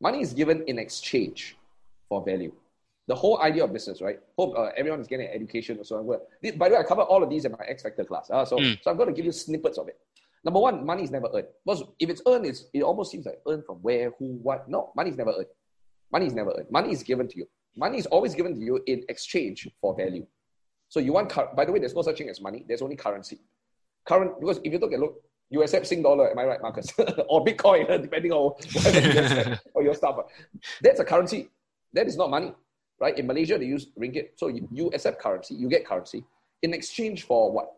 [0.00, 1.56] Money is given in exchange
[2.08, 2.52] for value
[3.10, 4.20] the whole idea of business, right?
[4.38, 5.76] Hope uh, everyone is getting an education.
[5.80, 6.56] Or so going.
[6.56, 8.30] By the way, I cover all of these in my X Factor class.
[8.30, 8.78] Uh, so, mm.
[8.80, 9.98] so I'm going to give you snippets of it.
[10.44, 11.48] Number one, money is never earned.
[11.66, 14.68] Because if it's earned, it's, it almost seems like earned from where, who, what.
[14.68, 15.48] No, money is never earned.
[16.12, 16.70] Money is never earned.
[16.70, 17.48] Money is given to you.
[17.76, 20.24] Money is always given to you in exchange for value.
[20.90, 22.64] So you want, by the way, there's no such thing as money.
[22.68, 23.38] There's only currency.
[24.06, 26.92] Current, because if you look at look, you accept Sing dollar, am I right, Marcus?
[27.28, 30.16] or Bitcoin, depending on you accept, or your stuff.
[30.82, 31.48] That's a currency.
[31.94, 32.52] That is not money
[33.00, 33.18] right?
[33.18, 34.28] In Malaysia, they use ringgit.
[34.36, 36.22] So you, you accept currency, you get currency
[36.62, 37.72] in exchange for what?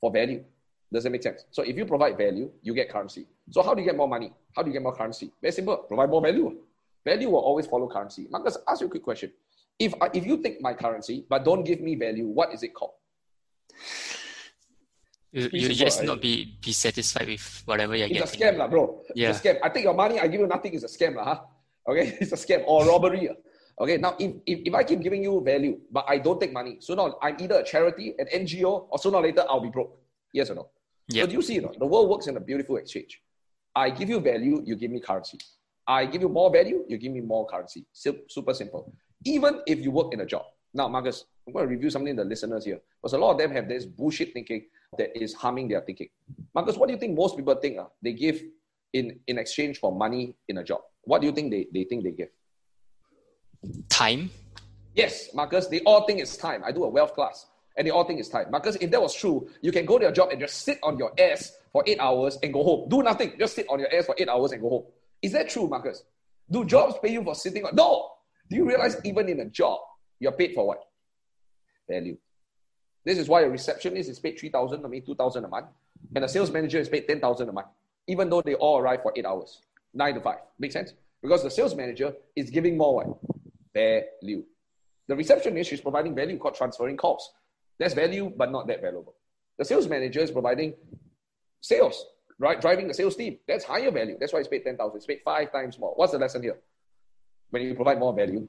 [0.00, 0.44] For value.
[0.92, 1.44] Does that make sense?
[1.50, 3.26] So if you provide value, you get currency.
[3.50, 4.32] So how do you get more money?
[4.54, 5.32] How do you get more currency?
[5.40, 5.76] Very simple.
[5.78, 6.56] Provide more value.
[7.04, 8.26] Value will always follow currency.
[8.30, 9.32] Marcus, ask you a quick question.
[9.78, 12.92] If, if you take my currency but don't give me value, what is it called?
[15.32, 18.54] You, you just not be, be satisfied with whatever you're it's getting.
[18.54, 19.02] It's a scam, bro.
[19.14, 19.30] Yeah.
[19.30, 19.58] It's a scam.
[19.62, 21.40] I take your money, I give you nothing, it's a scam, lah, huh?
[21.88, 22.16] Okay?
[22.20, 23.28] It's a scam or robbery.
[23.78, 26.78] Okay, now if, if, if I keep giving you value, but I don't take money,
[26.80, 29.98] so now I'm either a charity, an NGO, or sooner or later I'll be broke.
[30.32, 30.70] Yes or no?
[31.08, 31.22] Yep.
[31.22, 33.20] So do you see, you know, the world works in a beautiful exchange.
[33.74, 35.38] I give you value, you give me currency.
[35.86, 37.84] I give you more value, you give me more currency.
[37.92, 38.90] Super simple.
[39.26, 40.44] Even if you work in a job.
[40.72, 42.80] Now, Marcus, I'm going to review something the listeners here.
[43.02, 44.66] Because a lot of them have this bullshit thinking
[44.98, 46.08] that is harming their thinking.
[46.54, 48.42] Marcus, what do you think most people think uh, they give
[48.92, 50.80] in, in exchange for money in a job?
[51.02, 52.28] What do you think they, they think they give?
[53.88, 54.30] Time?
[54.94, 56.62] Yes, Marcus, they all think it's time.
[56.64, 58.50] I do a wealth class and they all think it's time.
[58.50, 60.98] Marcus, if that was true, you can go to your job and just sit on
[60.98, 62.88] your ass for eight hours and go home.
[62.88, 63.32] Do nothing.
[63.38, 64.84] Just sit on your ass for eight hours and go home.
[65.20, 66.04] Is that true, Marcus?
[66.50, 67.74] Do jobs pay you for sitting on?
[67.74, 68.10] No.
[68.48, 69.80] Do you realize even in a job,
[70.20, 70.82] you're paid for what?
[71.88, 72.16] Value.
[73.04, 75.66] This is why a receptionist is paid 3000 or maybe 2000 a month,
[76.14, 77.68] and a sales manager is paid 10000 a month,
[78.08, 79.60] even though they all arrive for eight hours,
[79.94, 80.38] nine to five.
[80.58, 80.92] Make sense?
[81.22, 83.18] Because the sales manager is giving more what?
[83.76, 84.42] value.
[85.08, 87.30] The receptionist is providing value called transferring calls.
[87.78, 89.14] That's value, but not that valuable.
[89.58, 90.74] The sales manager is providing
[91.60, 92.04] sales,
[92.38, 92.60] right?
[92.60, 93.38] Driving the sales team.
[93.46, 94.16] That's higher value.
[94.18, 94.96] That's why it's paid 10,000.
[94.96, 95.92] It's paid five times more.
[95.94, 96.58] What's the lesson here?
[97.50, 98.48] When you provide more value,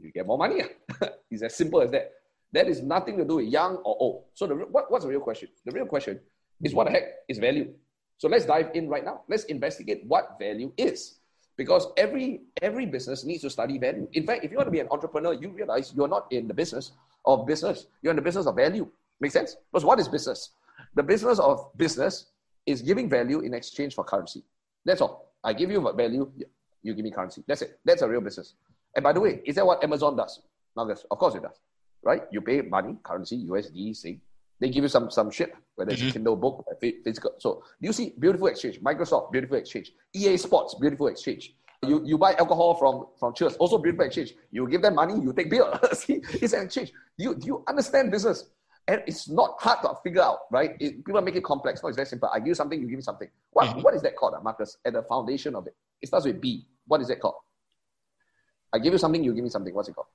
[0.00, 0.62] you get more money.
[1.30, 2.12] it's as simple as that.
[2.52, 4.24] That is nothing to do with young or old.
[4.34, 5.48] So the, what, what's the real question?
[5.64, 6.20] The real question
[6.62, 7.72] is what the heck is value?
[8.18, 9.22] So let's dive in right now.
[9.28, 11.20] Let's investigate what value is
[11.56, 14.08] because every every business needs to study value.
[14.12, 16.54] In fact, if you want to be an entrepreneur, you realize you're not in the
[16.54, 16.92] business
[17.24, 17.86] of business.
[18.02, 18.88] You're in the business of value.
[19.20, 19.56] Make sense?
[19.70, 20.50] Because what is business?
[20.94, 22.26] The business of business
[22.66, 24.42] is giving value in exchange for currency.
[24.84, 25.34] That's all.
[25.44, 26.30] I give you value,
[26.82, 27.42] you give me currency.
[27.46, 27.78] That's it.
[27.84, 28.54] That's a real business.
[28.94, 30.40] And by the way, is that what Amazon does?
[30.76, 31.58] Now, of course it does,
[32.02, 32.22] right?
[32.30, 34.18] You pay money, currency, USD, say,
[34.60, 36.10] they give you some some shit, whether it's mm-hmm.
[36.10, 37.32] a Kindle book, physical.
[37.38, 38.80] So you see beautiful exchange.
[38.80, 39.92] Microsoft, beautiful exchange.
[40.14, 41.54] EA Sports, beautiful exchange.
[41.86, 44.34] You, you buy alcohol from, from Cheers, also beautiful exchange.
[44.50, 45.64] You give them money, you take beer.
[45.94, 46.92] see, it's an exchange.
[47.16, 48.50] You, do you understand business?
[48.86, 50.72] And it's not hard to figure out, right?
[50.78, 51.82] It, people make it complex.
[51.82, 52.28] No, it's very simple.
[52.32, 53.28] I give you something, you give me something.
[53.52, 53.80] What, mm-hmm.
[53.80, 54.76] what is that called, uh, Marcus?
[54.84, 55.74] At the foundation of it.
[56.02, 56.66] It starts with B.
[56.86, 57.34] What is it called?
[58.72, 59.74] I give you something, you give me something.
[59.74, 60.06] What's it called?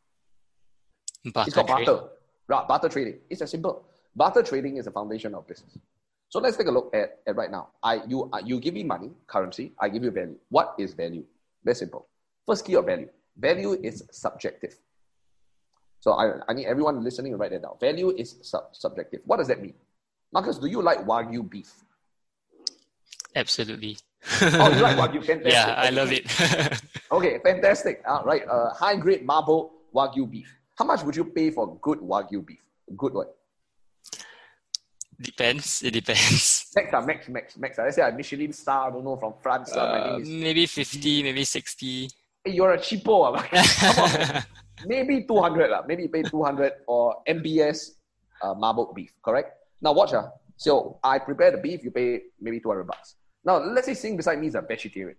[1.33, 1.99] Barter it's called barter.
[2.47, 3.19] Right, barter trading.
[3.29, 3.85] It's as simple.
[4.15, 5.77] Barter trading is the foundation of business.
[6.29, 7.69] So let's take a look at, at right now.
[7.81, 9.73] I you uh, you give me money, currency.
[9.79, 10.35] I give you value.
[10.49, 11.23] What is value?
[11.63, 12.07] Very simple.
[12.45, 13.09] First key of value.
[13.37, 14.75] Value is subjective.
[15.99, 17.77] So I, I need everyone listening to write that down.
[17.79, 19.21] Value is sub- subjective.
[19.25, 19.73] What does that mean?
[20.31, 21.73] Marcus, do you like Wagyu beef?
[23.35, 23.97] Absolutely.
[24.41, 25.23] Oh, you like Wagyu?
[25.23, 25.53] Fantastic.
[25.53, 26.25] Yeah, I love it.
[27.11, 28.01] okay, fantastic.
[28.07, 30.51] All right, uh, high grade marble Wagyu beef.
[30.77, 32.59] How much would you pay for good Wagyu beef?
[32.97, 33.27] Good one.
[35.21, 35.81] Depends.
[35.83, 36.71] It depends.
[36.75, 37.79] Max, uh, max, max, max.
[37.79, 39.71] Uh, let's say a Michelin star, I don't know, from France.
[39.73, 42.09] Uh, uh, maybe 50, maybe 60.
[42.43, 43.31] Hey, you're a cheapo.
[43.31, 44.41] Uh,
[44.85, 45.71] maybe 200.
[45.71, 47.91] Uh, maybe pay 200 or MBS
[48.41, 49.53] uh, marbled beef, correct?
[49.81, 50.13] Now watch.
[50.13, 53.15] Uh, so I prepare the beef, you pay maybe 200 bucks.
[53.45, 55.15] Now let's say sitting beside me is a vegetarian.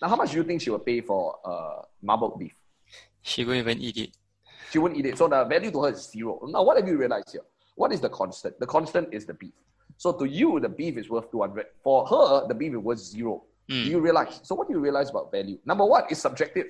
[0.00, 2.54] Now how much do you think she will pay for uh, marbled beef?
[3.20, 4.16] She won't even eat it.
[4.70, 5.18] She won't eat it.
[5.18, 6.40] So the value to her is zero.
[6.48, 7.42] Now what have you realized here?
[7.76, 8.58] What is the constant?
[8.58, 9.52] The constant is the beef.
[9.98, 11.66] So to you, the beef is worth 200.
[11.84, 13.44] For her, the beef is worth zero.
[13.70, 13.84] Mm.
[13.84, 14.40] Do you realize?
[14.42, 15.58] So what do you realize about value?
[15.64, 16.66] Number one is subjective.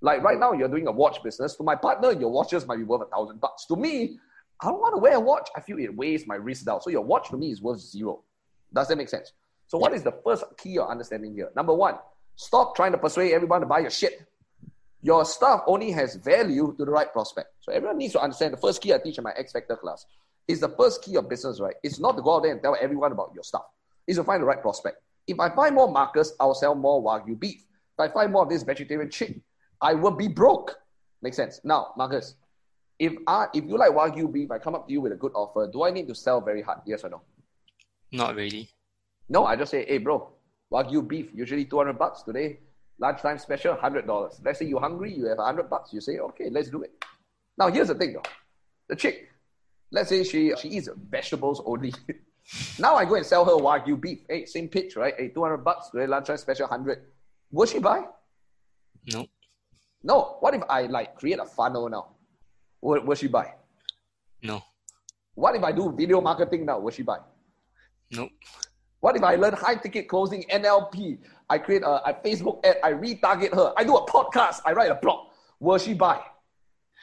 [0.00, 1.56] Like right now, you're doing a watch business.
[1.56, 3.66] To my partner, your watches might be worth a thousand bucks.
[3.66, 4.18] To me,
[4.60, 5.48] I don't want to wear a watch.
[5.56, 6.80] I feel it weighs my wrist down.
[6.80, 8.22] So your watch to me is worth zero.
[8.72, 9.32] Does that make sense?
[9.68, 11.50] So what is the first key of understanding here?
[11.54, 11.96] Number one,
[12.36, 14.26] stop trying to persuade everyone to buy your shit.
[15.02, 17.50] Your stuff only has value to the right prospect.
[17.60, 20.06] So everyone needs to understand the first key I teach in my X Factor class
[20.48, 21.74] is the first key of business, right?
[21.82, 23.64] It's not to go out there and tell everyone about your stuff.
[24.06, 25.02] It's to find the right prospect.
[25.26, 27.62] If I find more Marcus, I'll sell more Wagyu beef.
[27.98, 29.38] If I find more of this vegetarian chick,
[29.82, 30.76] I will be broke.
[31.20, 31.60] Makes sense.
[31.62, 32.34] Now, Marcus,
[32.98, 35.32] if I if you like Wagyu beef, I come up to you with a good
[35.34, 36.78] offer, do I need to sell very hard?
[36.86, 37.20] Yes or no?
[38.10, 38.70] Not really.
[39.28, 40.30] No, I just say, hey bro,
[40.72, 42.60] Wagyu beef, usually 200 bucks today.
[43.00, 44.40] Lunchtime special, $100.
[44.44, 45.92] Let's say you're hungry, you have 100 bucks.
[45.92, 46.92] You say, okay, let's do it.
[47.56, 48.22] Now, here's the thing though.
[48.88, 49.28] The chick,
[49.92, 51.92] let's say she, she eats vegetables only.
[52.78, 54.20] now I go and sell her Wagyu beef.
[54.28, 55.14] Hey, same pitch, right?
[55.16, 57.04] Hey, 200 bucks, today lunchtime special, 100.
[57.50, 58.02] Will she buy?
[59.12, 59.26] No.
[60.02, 60.36] No.
[60.40, 62.08] What if I like create a funnel now?
[62.80, 63.54] Will, will she buy?
[64.42, 64.62] No.
[65.34, 66.78] What if I do video marketing now?
[66.78, 67.18] Will she buy?
[68.10, 68.30] Nope.
[69.00, 71.18] What if I learn high ticket closing NLP?
[71.50, 73.72] I create a, Facebook ad, I retarget her.
[73.76, 75.28] I do a podcast, I write a blog.
[75.60, 76.20] Will she buy?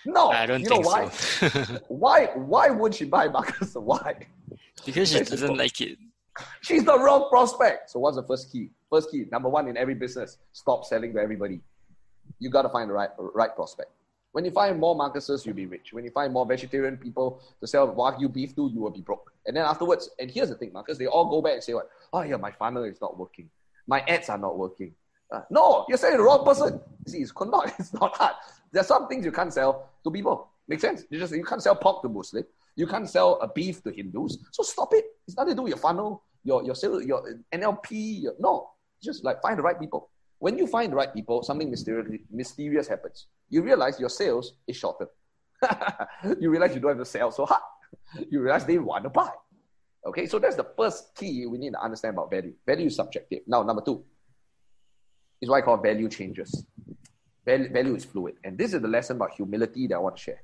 [0.06, 0.30] No.
[0.30, 1.10] I don't you think know why?
[1.10, 1.48] so.
[1.88, 2.26] why?
[2.36, 3.74] Why would she buy, Marcus?
[3.76, 4.28] Why?
[4.86, 5.98] because she doesn't like it.
[6.62, 7.90] She's the wrong prospect.
[7.90, 8.70] So what's the first key?
[8.92, 11.62] First key, number one in every business, stop selling to everybody.
[12.40, 13.90] You got to find the right, right prospect.
[14.36, 15.94] When you find more Marcuses, you'll be rich.
[15.94, 19.32] When you find more vegetarian people to sell Wagyu beef to, you will be broke.
[19.46, 21.90] And then afterwards, and here's the thing, Marcus, they all go back and say, what?
[22.12, 23.50] oh yeah, my funnel is not working.
[23.88, 24.94] My ads are not working.
[25.32, 26.82] Uh, no, you're selling the wrong person.
[27.08, 28.34] See, it's not, it's not hard.
[28.74, 30.50] There's some things you can't sell to people.
[30.68, 31.06] Make sense?
[31.10, 32.44] You just you can't sell pork to Muslim.
[32.76, 34.38] You can't sell a beef to Hindus.
[34.52, 35.06] So stop it.
[35.30, 38.24] It's nothing to do with your funnel, your your sale, your NLP.
[38.24, 38.72] Your, no,
[39.02, 40.10] just like find the right people.
[40.40, 43.28] When you find the right people, something mysterious, mysterious happens.
[43.50, 45.10] You realize your sales is shortened.
[46.40, 47.62] you realize you don't have to sell so hard.
[48.30, 49.32] You realize they want to buy.
[50.06, 52.54] Okay, so that's the first key we need to understand about value.
[52.66, 53.40] Value is subjective.
[53.48, 54.04] Now, number two
[55.42, 56.66] is what I call value changes.
[57.46, 58.36] Value, value is fluid.
[58.44, 60.42] And this is the lesson about humility that I want to share.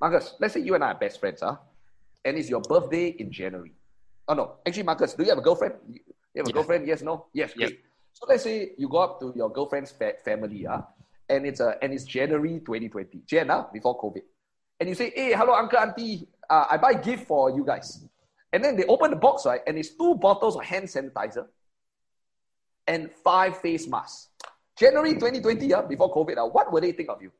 [0.00, 1.56] Marcus, let's say you and I are best friends, huh?
[2.24, 3.72] and it's your birthday in January.
[4.28, 4.56] Oh, no.
[4.66, 5.74] Actually, Marcus, do you have a girlfriend?
[5.88, 6.00] You
[6.36, 6.52] have a Yeah.
[6.54, 6.86] girlfriend?
[6.86, 7.26] Yes, no?
[7.32, 7.80] Yes, great.
[8.20, 10.82] So let's say you go up to your girlfriend's fa- family, uh,
[11.28, 14.20] and it's uh, and it's January 2020, Jan, uh, before COVID.
[14.78, 18.04] And you say, hey, hello, uncle, auntie, uh, I buy gift for you guys.
[18.52, 19.60] And then they open the box, right?
[19.66, 21.46] And it's two bottles of hand sanitizer
[22.86, 24.28] and five face masks.
[24.76, 27.30] January 2020, uh, before COVID, uh, what would they think of you?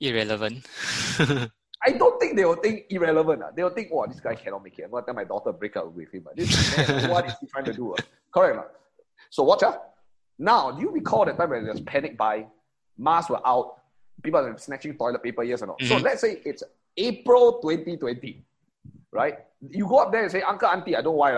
[0.00, 0.66] Irrelevant.
[1.84, 3.42] I don't think they will think irrelevant.
[3.42, 3.50] Uh.
[3.54, 4.84] They will think, oh, this guy cannot make it.
[4.84, 6.26] I'm going to tell my daughter break up with him.
[6.28, 6.34] Uh.
[6.36, 7.94] This man, what is he trying to do?
[7.94, 7.96] Uh?
[8.32, 8.58] Correct.
[8.58, 8.62] Uh?
[9.32, 9.82] So watch out.
[10.38, 12.46] Now, do you recall the time when there was panic buy?
[12.98, 13.76] Masks were out.
[14.22, 15.76] People are snatching toilet paper, yes or no?
[15.80, 16.02] So Mhm.
[16.02, 16.62] let's say it's
[16.98, 18.44] April 2020,
[19.10, 19.38] right?
[19.70, 21.32] You go up there and say, Uncle, Auntie, I don't know why.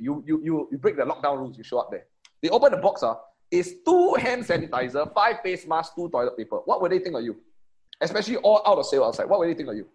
[0.00, 2.06] You, you, you, you break the lockdown rules, you show up there.
[2.40, 3.16] They open the box, uh,
[3.50, 6.58] it's two hand sanitizer, five face masks, two toilet paper.
[6.58, 7.36] What would they think of you?
[8.00, 9.28] Especially all out of sale outside.
[9.28, 9.88] What would they think of you?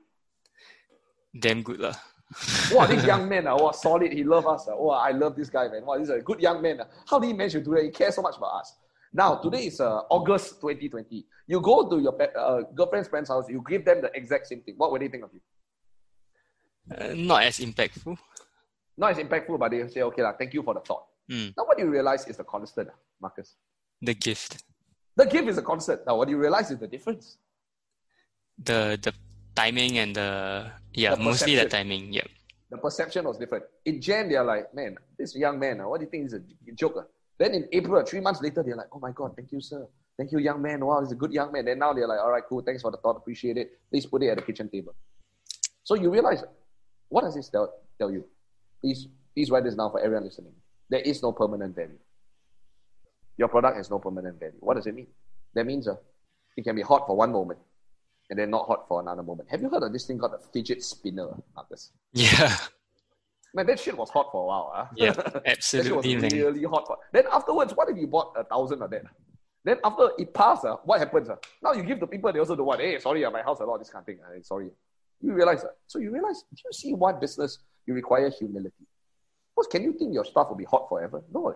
[1.39, 1.95] Damn good lah.
[2.71, 4.11] Wow, this young man, uh, wow, solid.
[4.11, 4.67] He love us.
[4.67, 5.85] Uh, wow, I love this guy, man.
[5.85, 6.81] Wow, this is a good young man.
[6.81, 6.85] Uh.
[7.09, 7.83] How did he manage to do that?
[7.83, 8.75] He cares so much about us.
[9.13, 11.25] Now, today is uh, August 2020.
[11.47, 14.75] You go to your uh, girlfriend's friend's house, you give them the exact same thing.
[14.77, 15.41] What would they think of you?
[16.93, 18.17] Uh, not as impactful.
[18.97, 21.05] Not as impactful, but they say, okay, lah, thank you for the thought.
[21.31, 22.89] Mm, Now, what do you realize is the constant,
[23.21, 23.55] Marcus?
[24.01, 24.63] the gift.
[25.15, 26.01] The gift is a constant.
[26.05, 27.37] Now, what do you realize is the difference?
[28.61, 29.13] The the
[29.55, 31.87] timing and the yeah, mostly the perception.
[31.87, 32.13] timing.
[32.13, 32.27] Yep.
[32.69, 33.65] the perception was different.
[33.85, 36.41] In Jan, they're like, man, this young man, uh, what do you think is a
[36.73, 36.95] joke?
[36.97, 37.03] Uh?
[37.37, 39.87] Then in April, three months later, they're like, oh my God, thank you, sir.
[40.17, 40.85] Thank you, young man.
[40.85, 41.65] Wow, he's a good young man.
[41.65, 42.61] Then now they're like, all right, cool.
[42.61, 43.17] Thanks for the thought.
[43.17, 43.77] Appreciate it.
[43.89, 44.95] Please put it at the kitchen table.
[45.83, 46.43] So you realize,
[47.09, 48.23] what does this tell, tell you?
[48.81, 50.53] Please, please write this down for everyone listening.
[50.89, 51.99] There is no permanent value.
[53.37, 54.55] Your product has no permanent value.
[54.61, 55.07] What does it mean?
[55.53, 55.95] That means uh,
[56.55, 57.59] it can be hot for one moment
[58.29, 59.49] and then not hot for another moment.
[59.49, 61.91] Have you heard of this thing called a fidget spinner, Marcus?
[62.13, 62.55] Yeah.
[63.53, 64.71] Man, that shit was hot for a while.
[64.75, 64.85] Huh?
[64.95, 65.13] Yeah,
[65.45, 66.15] absolutely.
[66.19, 66.87] that shit was really hot.
[66.87, 66.97] For...
[67.13, 69.03] Then afterwards, what if you bought a thousand of that?
[69.63, 71.29] Then after it passed, uh, what happens?
[71.29, 71.37] Uh?
[71.63, 72.79] Now you give the people, they also do what?
[72.79, 74.19] hey, sorry, uh, my house a lot, this kind of thing.
[74.23, 74.69] Uh, sorry.
[75.21, 75.69] You realize that.
[75.69, 78.85] Uh, so you realize, do you see what business you require humility?
[79.55, 81.23] Because can you think your stuff will be hot forever?
[81.33, 81.53] No, eh.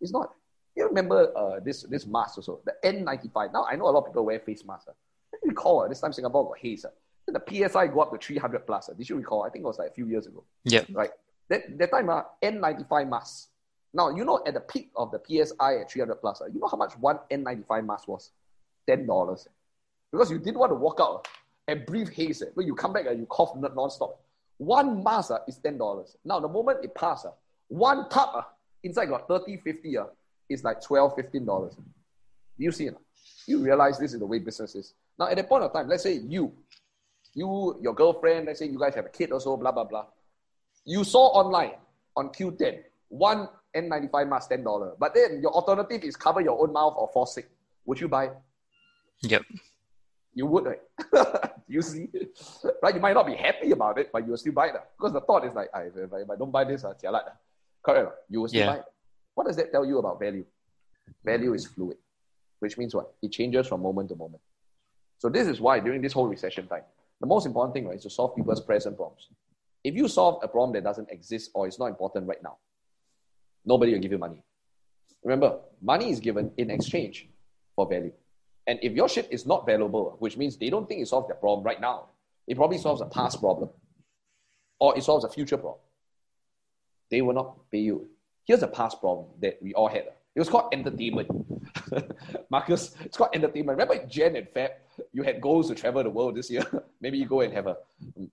[0.00, 0.30] it's not.
[0.74, 3.52] You remember uh, this, this mask also, the N95.
[3.52, 4.88] Now, I know a lot of people wear face masks.
[5.36, 5.40] Uh.
[5.44, 6.84] you recall uh, this time Singapore got haze.
[6.84, 6.90] Uh.
[7.28, 8.88] The PSI go up to 300 plus.
[8.88, 8.94] Uh.
[8.94, 9.42] Did you recall?
[9.44, 10.44] I think it was like a few years ago.
[10.64, 10.84] Yeah.
[10.92, 11.10] Right.
[11.48, 13.48] That, that time, uh, N95 masks.
[13.94, 16.68] Now, you know, at the peak of the PSI at 300 plus, uh, you know
[16.68, 18.30] how much one N95 mask was?
[18.88, 19.46] $10.
[20.12, 21.26] Because you didn't want to walk out
[21.68, 22.42] and breathe haze.
[22.42, 22.46] Eh.
[22.54, 24.20] When you come back and you cough non-stop.
[24.58, 26.16] One mask uh, is $10.
[26.24, 27.30] Now, the moment it passes, uh,
[27.68, 28.42] one tub uh,
[28.82, 30.04] inside got 30, 50, uh,
[30.48, 31.76] is like 12 $15.
[32.58, 32.96] You see it?
[33.46, 34.94] You realize this is the way business is.
[35.18, 36.52] Now, at that point of time, let's say you,
[37.34, 40.06] you, your girlfriend, let's say you guys have a kid or so, blah, blah, blah.
[40.84, 41.72] You saw online
[42.16, 44.96] on Qoo10, one N95 mask, $10.
[44.98, 47.48] But then your alternative is cover your own mouth or fall sick.
[47.86, 48.30] Would you buy?
[49.22, 49.42] Yep.
[50.34, 51.50] You would, right?
[51.68, 52.08] you see?
[52.82, 52.94] Right?
[52.94, 54.74] You might not be happy about it, but you will still buy it.
[54.98, 56.92] Because the thought is like, if I, if I don't buy this, uh,
[57.82, 58.10] correct?
[58.28, 58.66] You will still yeah.
[58.66, 58.84] buy it.
[59.34, 60.44] What does that tell you about value?
[61.24, 61.96] Value is fluid,
[62.58, 63.12] which means what?
[63.22, 64.42] It changes from moment to moment.
[65.18, 66.82] So this is why during this whole recession time,
[67.20, 69.28] the most important thing right, is to solve people's present problems.
[69.82, 72.56] If you solve a problem that doesn't exist or is not important right now,
[73.64, 74.42] nobody will give you money.
[75.22, 77.28] Remember, money is given in exchange
[77.74, 78.12] for value.
[78.66, 81.36] And if your shit is not valuable, which means they don't think it solves their
[81.36, 82.06] problem right now,
[82.46, 83.70] it probably solves a past problem
[84.78, 85.80] or it solves a future problem,
[87.10, 88.08] they will not pay you.
[88.44, 90.06] Here's a past problem that we all had.
[90.34, 91.28] It was called entertainment.
[92.50, 93.78] Marcus, it's called entertainment.
[93.78, 94.70] Remember Jan and Feb,
[95.12, 96.64] you had goals to travel the world this year.
[97.00, 97.76] maybe you go and have a,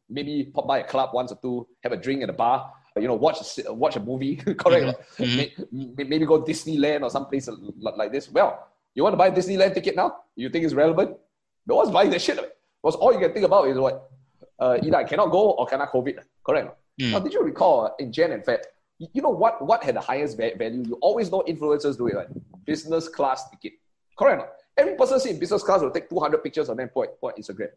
[0.10, 3.08] maybe pop by a club once or two, have a drink at a bar, you
[3.08, 5.00] know, watch a, watch a movie, correct?
[5.18, 5.94] Mm-hmm.
[5.96, 8.30] Maybe go Disneyland or some place like this.
[8.30, 10.18] Well, you want to buy a Disneyland ticket now?
[10.36, 11.18] You think it's relevant?
[11.66, 12.38] No one's buying that shit.
[12.82, 14.12] Because all you can think about is what?
[14.60, 16.20] Uh, either I cannot go or cannot COVID.
[16.46, 16.78] Correct?
[17.02, 17.12] Mm.
[17.12, 18.60] Now, did you recall in Jan and Feb,
[19.00, 20.84] you know what, what had the highest value?
[20.88, 22.28] You always know influencers do it, right?
[22.66, 23.74] Business class ticket.
[24.18, 24.44] Correct?
[24.78, 27.70] Every person see business class will take 200 pictures and then put, put Instagram.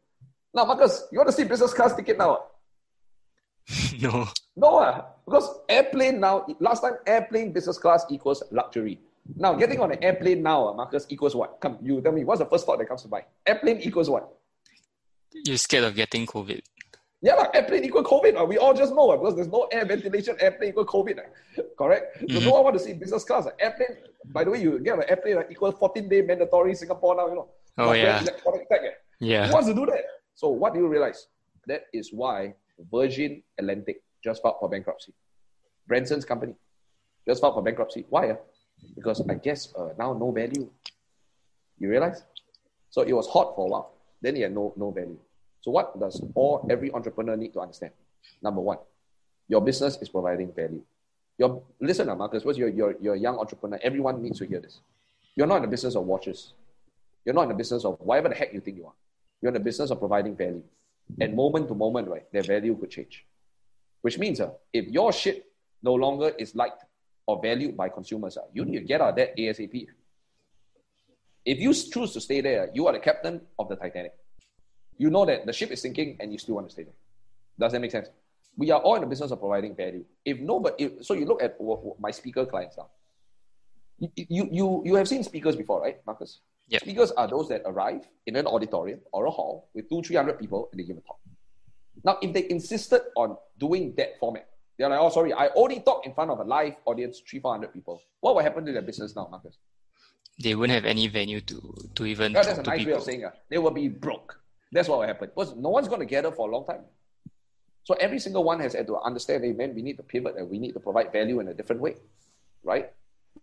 [0.55, 2.45] Now, Marcus, you want to see business class ticket now?
[4.01, 4.29] no.
[4.57, 8.99] No, uh, because airplane now, last time airplane business class equals luxury.
[9.35, 11.61] Now, getting on an airplane now, uh, Marcus, equals what?
[11.61, 13.25] Come, you tell me, what's the first thought that comes to mind?
[13.45, 14.33] Airplane equals what?
[15.33, 16.63] You're scared of getting COVID.
[17.23, 18.41] Yeah, like airplane equal COVID.
[18.41, 21.19] Uh, we all just know uh, because there's no air ventilation, airplane equal COVID.
[21.19, 22.19] Uh, correct?
[22.19, 22.39] Mm-hmm.
[22.39, 23.47] So no one want to see business class.
[23.47, 27.17] Uh, airplane, by the way, you get an airplane uh, equal 14 day mandatory Singapore
[27.17, 27.49] now, you know.
[27.79, 28.21] Oh, yeah.
[28.21, 28.91] Electronic tag, eh?
[29.21, 29.47] Yeah.
[29.47, 30.03] Who wants to do that?
[30.35, 31.29] So what do you realize?
[31.67, 32.55] That is why
[32.93, 35.15] Virgin Atlantic just filed for bankruptcy.
[35.89, 36.55] Branson's company
[37.27, 38.05] just filed for bankruptcy.
[38.11, 38.31] Why?
[38.31, 38.37] Uh?
[38.95, 40.71] Because I guess uh, now no value.
[41.79, 42.25] You realize?
[42.91, 43.95] So it was hot for a while.
[44.21, 45.19] Then it had no, no value.
[45.67, 47.91] So what does all every entrepreneur need to understand?
[48.41, 48.79] Number one,
[49.49, 50.81] your business is providing value.
[51.39, 53.77] Your listen, Marcus, what's you're, you're a young entrepreneur.
[53.83, 54.79] Everyone needs to hear this.
[55.35, 56.53] You're not in the business of watches.
[57.25, 58.93] You're not in the business of whatever the heck you think you are.
[59.43, 60.63] You're in the business of providing value.
[61.21, 63.27] And moment to moment, right, their value could change.
[64.03, 65.47] Which means uh, if your shit
[65.83, 66.85] no longer is liked
[67.27, 69.89] or valued by consumers, uh, you need to get out of that ASAP.
[71.45, 74.15] If you choose to stay there, you are the captain of the Titanic.
[74.99, 76.95] You know that the ship is sinking and you still want to stay there.
[77.59, 78.09] Does that make sense?
[78.57, 80.05] We are all in the business of providing value.
[80.25, 81.59] If nobody, so you look at
[82.01, 82.89] my speaker clients now.
[83.99, 86.41] You, you, you, you have seen speakers before, right, Marcus?
[86.69, 86.81] Yeah.
[86.81, 90.39] Speakers are those that arrive in an auditorium or a hall with two, three hundred
[90.39, 91.19] people and they give a talk.
[92.05, 96.05] Now, if they insisted on doing that format, they're like, oh, sorry, I only talk
[96.05, 98.03] in front of a live audience, three, four hundred people.
[98.21, 99.59] What will happen to their business now, Marcus?
[100.43, 102.33] They wouldn't have any venue to, to even.
[102.33, 102.93] Yeah, that's a nice people.
[102.93, 103.33] way of saying it.
[103.49, 104.39] They will be broke.
[104.73, 105.31] That's what will happen.
[105.35, 106.83] Because no one's going to gather for a long time.
[107.85, 110.51] So every single one has had to understand, hey, man, we need to pivot and
[110.51, 111.95] we need to provide value in a different way,
[112.65, 112.91] right?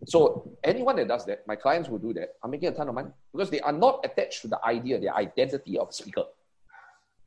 [0.04, 2.94] So anyone that does that, my clients who do that, are making a ton of
[2.94, 6.24] money because they are not attached to the idea, the identity of a speaker.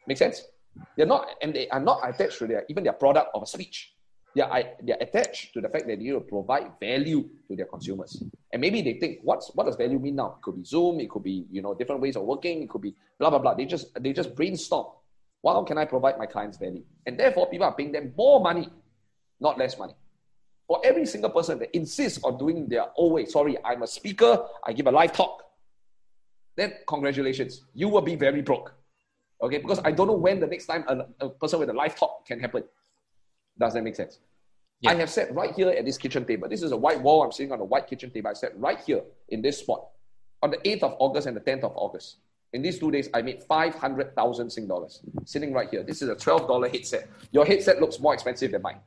[0.05, 0.43] Make sense?
[0.95, 3.93] They're not, and they are not attached to their even their product of a speech.
[4.35, 7.65] They are, they are attached to the fact that you know, provide value to their
[7.65, 8.21] consumers.
[8.53, 10.35] And maybe they think, what's what does value mean now?
[10.37, 12.81] It could be Zoom, it could be you know different ways of working, it could
[12.81, 13.53] be blah blah blah.
[13.53, 14.87] They just they just brainstorm.
[15.45, 16.83] How can I provide my clients value?
[17.05, 18.69] And therefore, people are paying them more money,
[19.39, 19.93] not less money.
[20.67, 24.45] For every single person that insists on doing their own way, sorry, I'm a speaker,
[24.65, 25.43] I give a live talk,
[26.57, 28.73] then congratulations, you will be very broke.
[29.41, 31.95] Okay, because I don't know when the next time a, a person with a live
[31.95, 32.63] talk can happen.
[33.57, 34.19] Does that make sense?
[34.81, 34.91] Yeah.
[34.91, 36.47] I have sat right here at this kitchen table.
[36.47, 37.23] This is a white wall.
[37.23, 38.29] I'm sitting on a white kitchen table.
[38.29, 39.87] I sat right here in this spot
[40.43, 42.17] on the 8th of August and the 10th of August.
[42.53, 45.83] In these two days, I made 500,000 Sing dollars sitting right here.
[45.83, 47.09] This is a $12 headset.
[47.31, 48.77] Your headset looks more expensive than mine.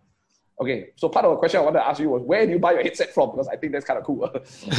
[0.60, 2.58] Okay, so part of the question I wanted to ask you was where do you
[2.58, 3.30] buy your headset from?
[3.30, 4.24] Because I think that's kind of cool.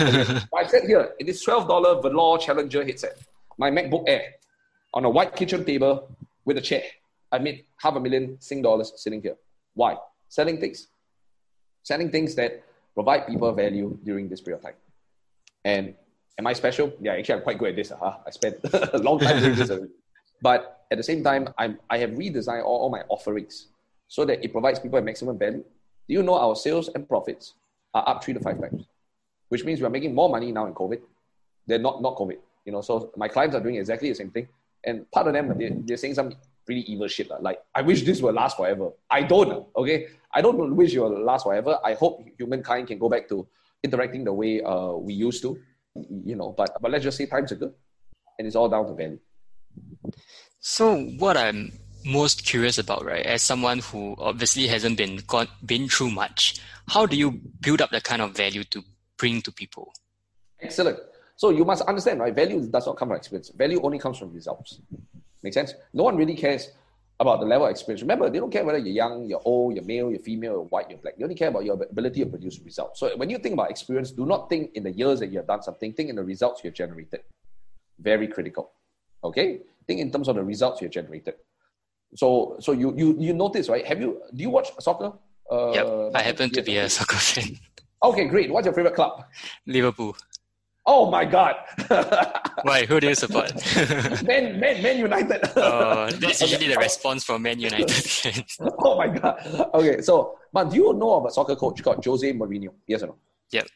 [0.55, 3.18] I said here, it is $12 Velour Challenger headset.
[3.57, 4.36] My MacBook Air
[4.93, 6.84] on a white kitchen table with a chair.
[7.32, 9.36] I made half a million Sing dollars sitting here.
[9.74, 9.97] Why?
[10.30, 10.88] Selling things.
[11.84, 12.64] Selling things that
[12.94, 14.76] provide people value during this period of time.
[15.64, 15.96] And
[16.38, 16.94] am I special?
[17.02, 17.92] Yeah, actually, I'm quite good at this.
[17.92, 18.18] Huh?
[18.26, 18.58] I spent
[18.94, 19.70] a long time doing this.
[19.70, 19.86] Uh-huh.
[20.42, 23.68] But at the same time, I'm, I have redesigned all, all my offerings
[24.08, 25.64] so that it provides people a maximum value.
[26.08, 27.54] Do you know our sales and profits
[27.94, 28.84] are up three to five times?
[29.50, 31.00] Which means we're making more money now in COVID
[31.68, 32.38] than not, not COVID.
[32.66, 34.48] You know, so my clients are doing exactly the same thing.
[34.84, 36.34] And part of them, they're, they're saying some
[36.66, 37.32] pretty evil shit.
[37.32, 38.92] Uh, like, I wish this will last forever.
[39.10, 40.08] I don't, okay?
[40.34, 41.80] I don't wish it will last forever.
[41.84, 43.48] I hope humankind can go back to
[43.84, 45.58] interacting the way uh, we used to,
[46.26, 47.74] you know, but, but let's just say times are good.
[48.38, 49.20] And it's all down to value.
[50.60, 51.72] So what I'm
[52.06, 53.26] most curious about, right?
[53.26, 57.92] As someone who obviously hasn't been gone, been through much, how do you build up
[57.92, 58.84] the kind of value to
[59.18, 59.94] bring to people?
[60.60, 61.00] Excellent.
[61.36, 62.34] So you must understand, right?
[62.34, 63.50] Value does not come from experience.
[63.50, 64.80] Value only comes from results.
[65.44, 65.74] Make sense?
[65.94, 66.70] No one really cares
[67.22, 68.01] about the level of experience.
[68.01, 70.89] Remember, they don't care whether you're young, you're old, you're male, you're female, you're white,
[70.89, 71.15] you're black.
[71.17, 72.99] They only care about your ability to produce results.
[72.99, 75.47] So when you think about experience, do not think in the years that you have
[75.47, 75.93] done something.
[75.93, 77.22] Think in the results you've generated.
[77.99, 78.72] Very critical.
[79.24, 79.59] Okay?
[79.86, 81.36] Think in terms of the results you've generated.
[82.15, 83.86] So, so you you you notice, right?
[83.88, 85.13] Have you do you watch soccer?
[85.49, 87.57] Uh, yep, I happen to be a soccer fan.
[88.03, 88.51] Okay, great.
[88.51, 89.24] What's your favorite club?
[89.65, 90.17] Liverpool.
[90.86, 91.56] Oh my God!
[92.64, 92.86] Why?
[92.86, 93.54] Who do you support?
[94.24, 95.42] Man, Man, Man United.
[95.56, 96.74] oh, that's usually okay.
[96.74, 98.46] the response from Man United
[98.80, 99.70] oh my God!
[99.76, 102.70] Okay, so but do you know of a soccer coach called Jose Mourinho?
[102.88, 103.16] Yes or no?
[103.52, 103.68] Yep.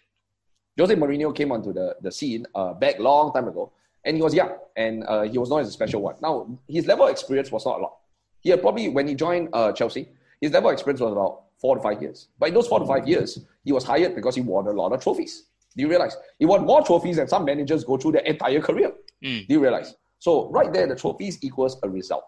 [0.79, 3.71] Jose Mourinho came onto the, the scene uh, back long time ago,
[4.03, 6.15] and he was young, and uh, he was known as a special one.
[6.21, 7.97] Now his level of experience was not a lot.
[8.41, 10.09] He had probably when he joined uh, Chelsea,
[10.41, 12.29] his level of experience was about four to five years.
[12.39, 14.91] But in those four to five years, he was hired because he won a lot
[14.91, 15.43] of trophies.
[15.75, 16.15] Do you realize?
[16.39, 18.93] He won more trophies than some managers go through their entire career.
[19.23, 19.47] Mm.
[19.47, 19.95] Do you realize?
[20.19, 22.23] So right there, the trophies equals a result.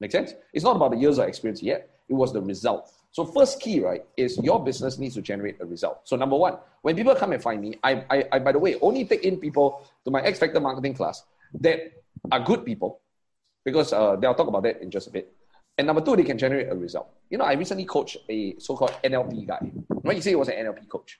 [0.00, 0.34] Make sense?
[0.52, 1.90] It's not about the years of experience yet.
[2.08, 2.90] It was the result.
[3.12, 6.00] So first key, right, is your business needs to generate a result.
[6.04, 8.76] So number one, when people come and find me, I, I, I by the way,
[8.80, 11.24] only take in people to my X Factor marketing class
[11.60, 11.92] that
[12.30, 13.00] are good people,
[13.64, 15.32] because uh, they'll talk about that in just a bit.
[15.76, 17.08] And number two, they can generate a result.
[17.30, 19.60] You know, I recently coached a so-called NLP guy.
[19.88, 20.16] Right?
[20.16, 21.18] You say he was an NLP coach.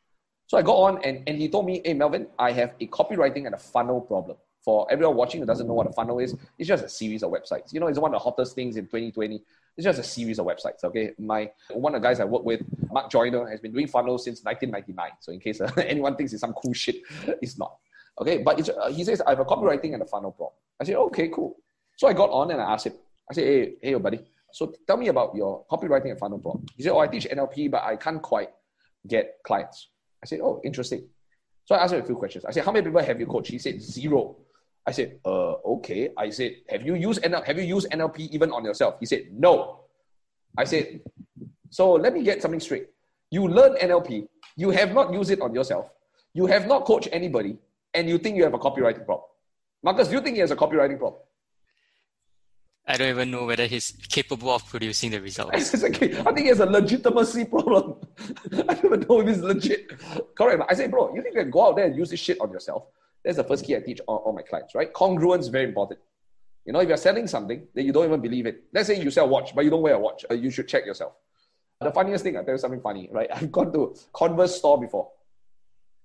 [0.51, 3.47] So I got on and, and he told me, hey, Melvin, I have a copywriting
[3.47, 4.37] and a funnel problem.
[4.65, 7.31] For everyone watching who doesn't know what a funnel is, it's just a series of
[7.31, 7.73] websites.
[7.73, 9.45] You know, it's one of the hottest things in 2020.
[9.77, 10.83] It's just a series of websites.
[10.83, 14.25] Okay, my one of the guys I work with, Mark Joyner, has been doing funnels
[14.25, 15.19] since 1999.
[15.21, 16.97] So in case uh, anyone thinks it's some cool shit,
[17.41, 17.77] it's not.
[18.21, 20.57] Okay, but uh, he says I have a copywriting and a funnel problem.
[20.81, 21.59] I said, okay, cool.
[21.97, 22.95] So I got on and I asked him.
[23.31, 24.19] I said, hey, hey, buddy.
[24.53, 26.67] So tell me about your copywriting and funnel problem.
[26.77, 28.51] He said, oh, I teach NLP, but I can't quite
[29.07, 29.91] get clients.
[30.23, 31.05] I said, oh, interesting.
[31.65, 32.45] So I asked him a few questions.
[32.45, 33.51] I said, how many people have you coached?
[33.51, 34.37] He said, zero.
[34.87, 36.11] I said, uh, okay.
[36.17, 38.97] I said, have you used NLP, have you used NLP even on yourself?
[39.01, 39.81] He said, no.
[40.57, 41.01] I said,
[41.71, 42.89] so let me get something straight.
[43.31, 45.87] You learn NLP, you have not used it on yourself,
[46.35, 47.57] you have not coached anybody,
[47.95, 49.29] and you think you have a copywriting problem.
[49.83, 51.23] Marcus, do you think he has a copywriting problem?
[52.91, 55.75] I don't even know whether he's capable of producing the results.
[55.85, 57.95] I think has a legitimacy problem.
[58.53, 59.93] I don't even know if he's legit.
[60.35, 60.61] Correct.
[60.69, 62.51] I say, bro, you think you can go out there and use this shit on
[62.51, 62.87] yourself?
[63.25, 64.93] That's the first key I teach all, all my clients, right?
[64.93, 66.01] Congruence is very important.
[66.65, 69.11] You know, if you're selling something that you don't even believe it, let's say you
[69.13, 71.13] sell a watch, but you don't wear a watch, uh, you should check yourself.
[71.81, 73.29] The funniest thing, I'll tell you something funny, right?
[73.35, 75.11] I've gone to Converse store before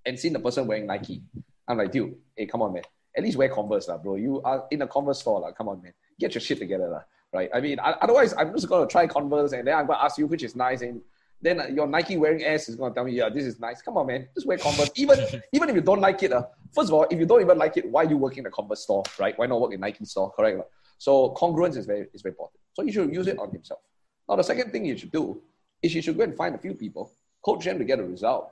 [0.06, 1.24] and seen the person wearing Nike.
[1.68, 2.84] I'm like, dude, hey, come on, man.
[3.18, 4.16] At least wear Converse, lah, bro.
[4.16, 5.52] You are in a Converse store, lah.
[5.52, 7.04] Come on, man get your shit together, lah,
[7.34, 7.50] right?
[7.54, 10.18] I mean, otherwise, I'm just going to try Converse and then I'm going to ask
[10.18, 10.82] you which is nice.
[10.82, 11.02] And
[11.42, 13.82] then uh, your Nike wearing ass is going to tell me, yeah, this is nice.
[13.82, 14.28] Come on, man.
[14.34, 14.92] Just wear Converse.
[14.96, 15.20] Even,
[15.54, 16.44] even if you don't like it, uh,
[16.74, 18.52] first of all, if you don't even like it, why are you working in a
[18.52, 19.38] Converse store, right?
[19.38, 20.60] Why not work in Nike store, correct?
[20.98, 22.60] So congruence is very is very important.
[22.74, 23.82] So you should use it on himself.
[24.30, 25.42] Now the second thing you should do
[25.82, 27.12] is you should go and find a few people,
[27.44, 28.52] coach them to get a result,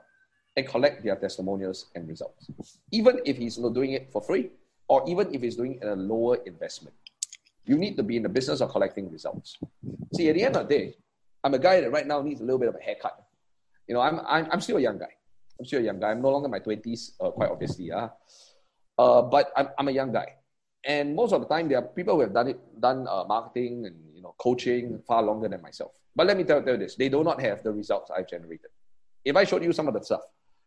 [0.56, 2.50] and collect their testimonials and results.
[2.92, 4.50] Even if he's not doing it for free,
[4.88, 6.94] or even if he's doing it at a lower investment.
[7.64, 9.58] You need to be in the business of collecting results.
[10.14, 10.94] See, at the end of the day,
[11.42, 13.24] I'm a guy that right now needs a little bit of a haircut.
[13.88, 15.12] You know, I'm, I'm, I'm still a young guy.
[15.58, 16.10] I'm still a young guy.
[16.10, 17.90] I'm no longer in my 20s, uh, quite obviously.
[17.90, 18.08] Uh.
[18.98, 20.34] Uh, but I'm, I'm a young guy.
[20.86, 23.86] And most of the time, there are people who have done it, done uh, marketing
[23.86, 25.92] and you know coaching far longer than myself.
[26.14, 28.70] But let me tell, tell you this: they do not have the results I've generated.
[29.24, 30.20] If I showed you some of the stuff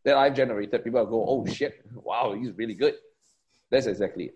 [0.08, 1.86] that I've generated, people go, "Oh shit!
[1.94, 2.96] Wow, he's really good."
[3.70, 4.36] That's exactly it.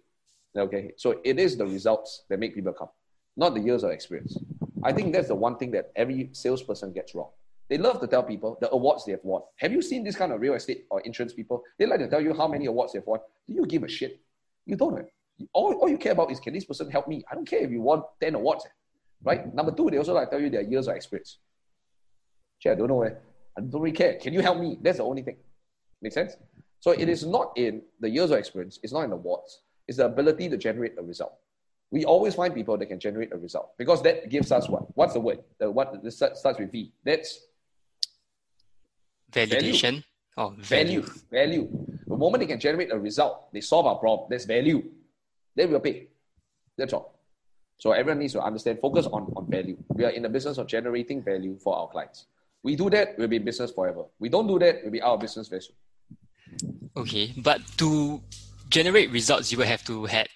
[0.60, 2.90] Okay, so it is the results that make people come,
[3.38, 4.38] not the years of experience.
[4.84, 7.30] I think that's the one thing that every salesperson gets wrong.
[7.70, 9.44] They love to tell people the awards they have won.
[9.60, 11.64] Have you seen this kind of real estate or insurance people?
[11.80, 13.22] They like to tell you how many awards they've won.
[13.48, 14.20] Do you give a shit?
[14.66, 15.06] You don't.
[15.54, 17.24] All, all you care about is can this person help me?
[17.32, 18.68] I don't care if you won 10 awards.
[19.24, 19.54] Right?
[19.56, 21.38] Number two, they also like to tell you their years of experience.
[22.62, 23.04] Gee, I don't know.
[23.04, 23.14] Eh?
[23.58, 24.16] I don't really care.
[24.16, 24.78] Can you help me?
[24.82, 25.38] That's the only thing.
[26.02, 26.36] Make sense?
[26.80, 29.98] So it is not in the years of experience, it's not in the awards, it's
[29.98, 31.34] the ability to generate a result.
[31.92, 34.96] We always find people that can generate a result because that gives us what?
[34.96, 35.40] What's the word?
[35.60, 36.94] The what this starts with V.
[37.04, 37.40] That's
[39.32, 40.04] validation value.
[40.38, 41.02] or value.
[41.02, 41.06] value.
[41.32, 41.88] Value.
[42.08, 44.28] The moment they can generate a result, they solve our problem.
[44.30, 44.84] That's value.
[45.56, 46.08] Then we'll pay.
[46.78, 47.20] That's all.
[47.78, 49.76] So everyone needs to understand, focus on, on value.
[49.90, 52.28] We are in the business of generating value for our clients.
[52.64, 54.04] We do that, we'll be in business forever.
[54.20, 55.76] We don't do that, we'll be out of business very soon.
[56.96, 58.22] Okay, but to
[58.70, 60.28] generate results, you will have to have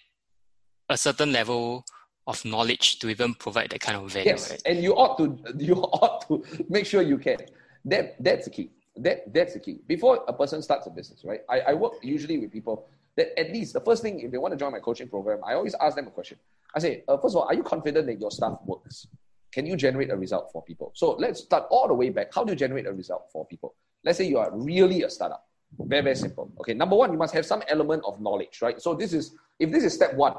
[0.89, 1.83] a certain level
[2.27, 4.31] of knowledge to even provide that kind of value.
[4.31, 4.61] Yes, right?
[4.65, 7.37] and you ought to you ought to make sure you can.
[7.83, 8.71] That that's the key.
[8.95, 9.79] That that's the key.
[9.85, 11.41] Before a person starts a business, right?
[11.49, 12.87] I, I work usually with people
[13.17, 15.53] that at least the first thing if they want to join my coaching program, I
[15.53, 16.37] always ask them a question.
[16.73, 19.07] I say, uh, first of all, are you confident that your stuff works?
[19.51, 20.91] Can you generate a result for people?
[20.95, 22.33] So let's start all the way back.
[22.33, 23.75] How do you generate a result for people?
[24.03, 25.45] Let's say you are really a startup
[25.80, 26.51] very, very simple.
[26.59, 28.82] Okay, number one, you must have some element of knowledge, right?
[28.82, 30.34] So this is, if this is step one,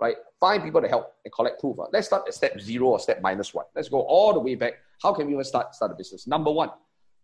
[0.00, 1.78] right, find people to help and collect proof.
[1.78, 1.86] Uh.
[1.92, 3.66] Let's start at step zero or step minus one.
[3.74, 4.74] Let's go all the way back.
[5.02, 6.26] How can we even start, start a business?
[6.26, 6.70] Number one,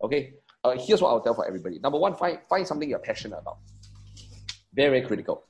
[0.02, 0.34] okay,
[0.64, 1.78] uh, here's what I'll tell for everybody.
[1.78, 3.58] Number one, find, find something you're passionate about.
[4.74, 5.44] Very, very critical.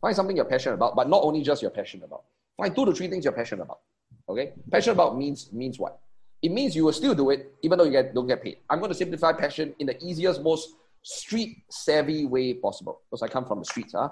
[0.00, 2.22] Find something you're passionate about, but not only just you're passionate about.
[2.56, 3.80] Find two to three things you're passionate about.
[4.28, 4.52] Okay?
[4.70, 5.98] Passionate about means means what?
[6.40, 8.58] It means you will still do it even though you get, don't get paid.
[8.70, 10.70] I'm going to simplify passion in the easiest, most
[11.08, 13.94] street savvy way possible because I come from the streets.
[13.96, 14.10] Huh?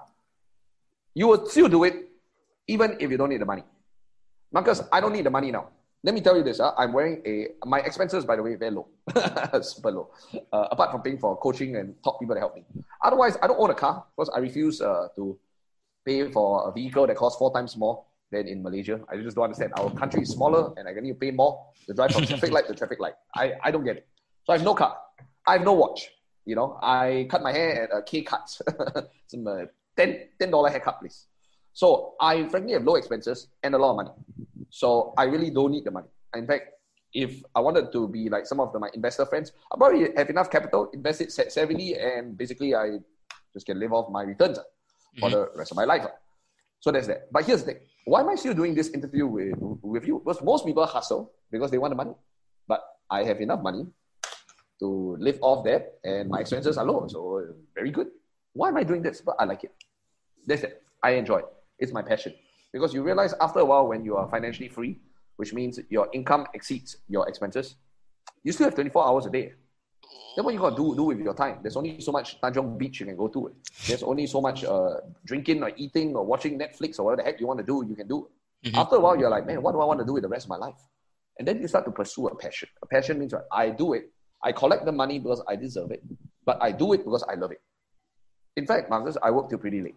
[1.14, 2.08] You will still do it
[2.66, 3.64] even if you don't need the money.
[4.50, 5.68] Marcus, I don't need the money now.
[6.02, 6.58] Let me tell you this.
[6.58, 6.72] Huh?
[6.78, 8.88] I'm wearing a, my expenses, by the way, very low,
[9.60, 10.10] super low.
[10.52, 12.64] Uh, apart from paying for coaching and top people to help me.
[13.04, 15.38] Otherwise, I don't own a car because I refuse uh, to
[16.06, 19.00] pay for a vehicle that costs four times more than in Malaysia.
[19.10, 19.72] I just don't understand.
[19.76, 22.68] Our country is smaller and I need to pay more to drive from traffic light
[22.68, 23.14] to traffic light.
[23.34, 24.06] I, I don't get it.
[24.44, 24.96] So I have no car.
[25.46, 26.10] I have no watch.
[26.46, 28.62] You know, I cut my hair at a K cuts.
[29.26, 29.66] Some uh,
[29.96, 31.26] 10 $10 haircut, please.
[31.72, 34.10] So I frankly have low expenses and a lot of money.
[34.70, 36.08] So I really don't need the money.
[36.34, 36.70] In fact,
[37.12, 40.30] if I wanted to be like some of the, my investor friends, I probably have
[40.30, 42.98] enough capital, invest it savvily, and basically I
[43.52, 45.20] just can live off my returns mm-hmm.
[45.20, 46.06] for the rest of my life.
[46.80, 47.32] So that's that.
[47.32, 47.82] But here's the thing.
[48.04, 50.22] Why am I still doing this interview with, with you?
[50.24, 52.14] Because most people hustle because they want the money.
[52.68, 53.86] But I have enough money
[54.80, 57.06] to live off that, and my expenses are low.
[57.08, 58.08] So very good.
[58.52, 59.20] Why am I doing this?
[59.20, 59.72] But I like it.
[60.46, 60.82] That's it.
[61.02, 61.46] I enjoy it.
[61.78, 62.34] It's my passion.
[62.72, 64.98] Because you realize after a while when you are financially free,
[65.36, 67.76] which means your income exceeds your expenses,
[68.42, 69.52] you still have 24 hours a day.
[70.34, 71.58] Then what you got to do, do with your time?
[71.62, 73.52] There's only so much Tanjong Beach you can go to.
[73.86, 77.40] There's only so much uh, drinking or eating or watching Netflix or whatever the heck
[77.40, 78.28] you want to do, you can do.
[78.64, 78.76] Mm-hmm.
[78.76, 80.46] After a while, you're like, man, what do I want to do with the rest
[80.46, 80.76] of my life?
[81.38, 82.68] And then you start to pursue a passion.
[82.82, 83.46] A passion means what?
[83.50, 84.10] I do it
[84.42, 86.02] I collect the money because I deserve it,
[86.44, 87.60] but I do it because I love it.
[88.56, 89.96] In fact, Marcus, I work till pretty late.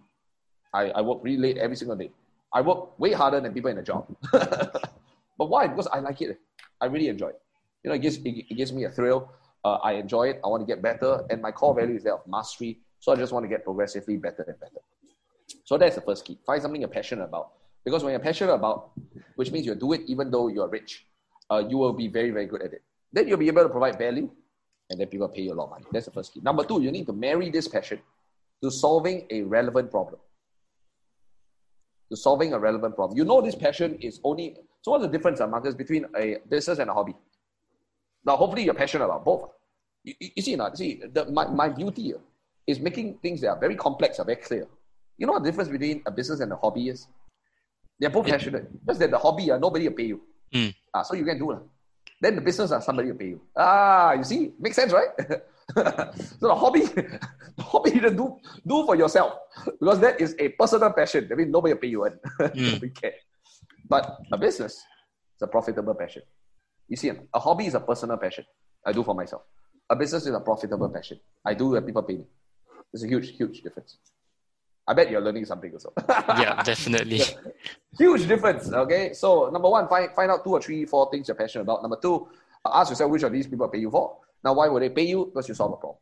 [0.73, 2.11] I, I work really late every single day.
[2.53, 4.07] I work way harder than people in a job.
[4.31, 5.67] but why?
[5.67, 6.39] Because I like it.
[6.81, 7.41] I really enjoy it.
[7.83, 9.31] You know, it gives, it, it gives me a thrill.
[9.63, 10.41] Uh, I enjoy it.
[10.43, 11.23] I want to get better.
[11.29, 12.79] And my core value is that of mastery.
[12.99, 14.81] So I just want to get progressively better and better.
[15.63, 16.39] So that's the first key.
[16.45, 17.51] Find something you're passionate about.
[17.85, 18.91] Because when you're passionate about,
[19.35, 21.05] which means you do it even though you're rich,
[21.49, 22.83] uh, you will be very, very good at it.
[23.11, 24.29] Then you'll be able to provide value
[24.89, 25.85] and then people pay you a lot of money.
[25.91, 26.41] That's the first key.
[26.41, 27.99] Number two, you need to marry this passion
[28.63, 30.19] to solving a relevant problem.
[32.11, 33.17] To solving a relevant problem.
[33.17, 36.79] You know this passion is only, so what's the difference, uh, Marcus, between a business
[36.79, 37.15] and a hobby?
[38.25, 39.49] Now, hopefully you're passionate about both.
[40.03, 42.13] You, you see, now, see the, my, my beauty
[42.65, 44.67] is making things that are very complex are very clear.
[45.17, 47.07] You know what the difference between a business and a hobby is?
[47.99, 48.69] They're both passionate.
[48.87, 50.21] Just that the hobby, uh, nobody will pay you.
[50.53, 50.73] Mm.
[50.93, 51.59] Ah, so you can do it.
[52.21, 53.41] Then the business, uh, somebody will pay you.
[53.55, 54.51] Ah, you see?
[54.59, 55.09] Makes sense, right?
[56.39, 56.81] so the hobby,
[57.57, 59.33] the hobby you do, do for yourself.
[59.79, 61.29] Because that is a personal passion.
[61.31, 62.03] I mean, nobody will pay you.
[62.03, 62.71] And Mm.
[62.73, 63.13] nobody care.
[63.87, 66.23] But a business is a profitable passion.
[66.89, 68.45] You see, a hobby is a personal passion.
[68.85, 69.43] I do for myself.
[69.89, 71.19] A business is a profitable passion.
[71.45, 72.25] I do when people pay me.
[72.91, 73.97] There's a huge, huge difference.
[74.89, 75.93] I bet you're learning something also.
[76.41, 77.21] Yeah, definitely.
[77.97, 78.71] Huge difference.
[78.73, 79.13] Okay.
[79.13, 81.83] So number one, find find out two or three, four things you're passionate about.
[81.83, 82.27] Number two,
[82.65, 84.17] ask yourself which of these people pay you for.
[84.43, 85.25] Now, why would they pay you?
[85.29, 85.99] Because you solve a problem.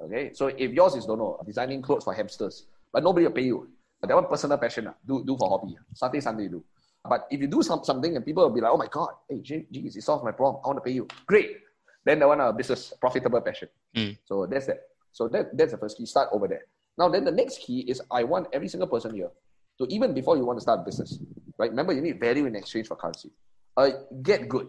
[0.00, 0.30] Okay.
[0.34, 3.68] So if yours is don't know designing clothes for hamsters, but nobody will pay you.
[4.00, 4.86] But that one personal passion.
[4.86, 5.76] ah, Do do for hobby.
[5.94, 6.64] Saturday, Sunday you do.
[7.02, 9.40] But if you do some, something and people will be like, oh my God, hey,
[9.40, 10.60] gee- geez, it solved my problem.
[10.64, 11.08] I want to pay you.
[11.26, 11.56] Great.
[12.04, 13.68] Then the one a business, profitable passion.
[13.96, 14.16] Mm.
[14.24, 14.80] So that's that.
[15.12, 16.06] So that, that's the first key.
[16.06, 16.62] Start over there.
[16.98, 19.30] Now, then the next key is I want every single person here
[19.78, 21.18] to, even before you want to start a business,
[21.56, 21.70] right?
[21.70, 23.30] Remember, you need value in exchange for currency.
[23.76, 23.90] Uh,
[24.22, 24.68] get good.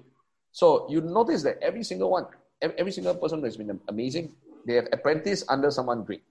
[0.51, 2.25] So you notice that every single one,
[2.61, 4.33] every, single person has been amazing.
[4.67, 6.23] They have apprenticed under someone great.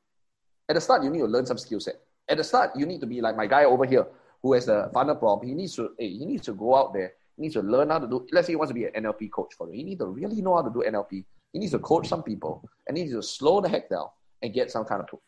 [0.69, 1.97] At the start, you need to learn some skill set.
[2.29, 4.07] At the start, you need to be like my guy over here
[4.43, 5.49] who has the funnel problem.
[5.49, 7.15] He needs to, hey, he needs to go out there.
[7.37, 8.27] He needs to learn how to do.
[8.31, 9.75] Let's say he wants to be an NLP coach for you.
[9.75, 11.25] He needs to really know how to do NLP.
[11.53, 14.09] He needs to coach some people, and he needs to slow the heck down
[14.43, 15.23] and get some kind of proof.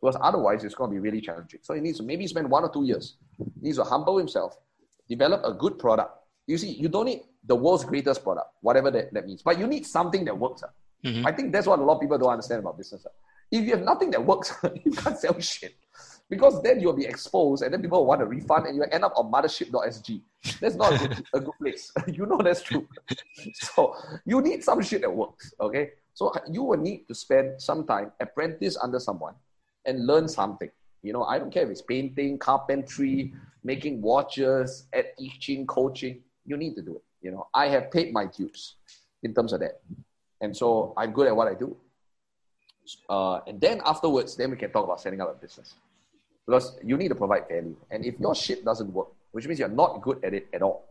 [0.00, 1.60] Because otherwise, it's going to be really challenging.
[1.62, 3.16] So he needs to maybe spend one or two years.
[3.38, 4.56] He needs to humble himself,
[5.08, 6.12] develop a good product.
[6.46, 9.66] You see, you don't need the world's greatest product, whatever that, that means, but you
[9.66, 10.62] need something that works.
[10.64, 10.70] ah.
[11.04, 11.24] Mhm.
[11.26, 13.04] I think that's what a lot of people don't understand about business.
[13.06, 13.12] ah.
[13.50, 14.52] If you have nothing that works,
[14.84, 15.74] you can't sell shit.
[16.28, 19.04] Because then you'll be exposed and then people will want a refund and you end
[19.04, 20.20] up on mothership.sg.
[20.60, 21.92] That's not a good, a good place.
[22.08, 22.86] you know that's true.
[23.54, 23.94] So
[24.24, 25.90] you need some shit that works, okay?
[26.14, 29.34] So you will need to spend some time, apprentice under someone,
[29.86, 30.70] and learn something.
[31.02, 33.32] You know, I don't care if it's painting, carpentry,
[33.62, 36.20] making watches, at teaching, coaching.
[36.44, 37.04] You need to do it.
[37.22, 38.74] You know, I have paid my dues
[39.22, 39.80] in terms of that.
[40.40, 41.76] And so I'm good at what I do.
[43.08, 45.74] Uh, and then afterwards, then we can talk about setting up a business.
[46.46, 47.76] Because you need to provide value.
[47.90, 50.88] And if your shit doesn't work, which means you're not good at it at all,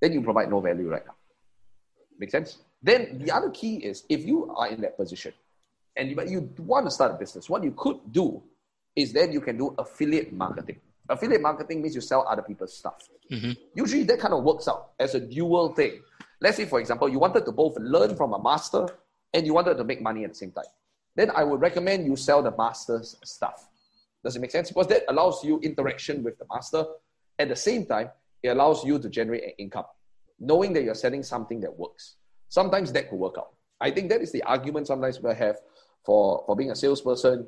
[0.00, 1.14] then you provide no value right now.
[2.18, 2.58] Make sense?
[2.82, 5.32] Then the other key is if you are in that position
[5.96, 8.42] and you, but you want to start a business, what you could do
[8.96, 10.80] is then you can do affiliate marketing.
[11.08, 13.08] Affiliate marketing means you sell other people's stuff.
[13.30, 13.56] Mhm.
[13.74, 16.02] Usually that kind of works out as a dual thing.
[16.40, 18.86] Let's say, for example, you wanted to both learn from a master
[19.34, 20.64] and you wanted to make money at the same time.
[21.14, 23.68] Then I would recommend you sell the master's stuff.
[24.24, 24.68] Does it make sense?
[24.68, 26.84] Because that allows you interaction with the master.
[27.38, 28.10] At the same time,
[28.42, 29.86] it allows you to generate an income,
[30.38, 32.16] knowing that you're selling something that works.
[32.48, 33.52] Sometimes that could work out.
[33.80, 35.58] I think that is the argument sometimes people have
[36.04, 37.46] for, for being a salesperson.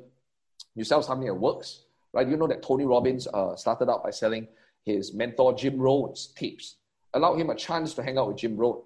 [0.75, 2.27] You sell something that works, right?
[2.27, 4.47] You know that Tony Robbins uh, started out by selling
[4.83, 6.77] his mentor Jim Rohn's tapes,
[7.13, 8.81] allowed him a chance to hang out with Jim Rohn,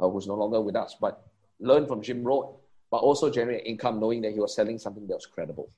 [0.00, 1.26] uh, who's no longer with us, but
[1.60, 2.54] learn from Jim Rohn,
[2.90, 5.70] but also generate income knowing that he was selling something that was credible.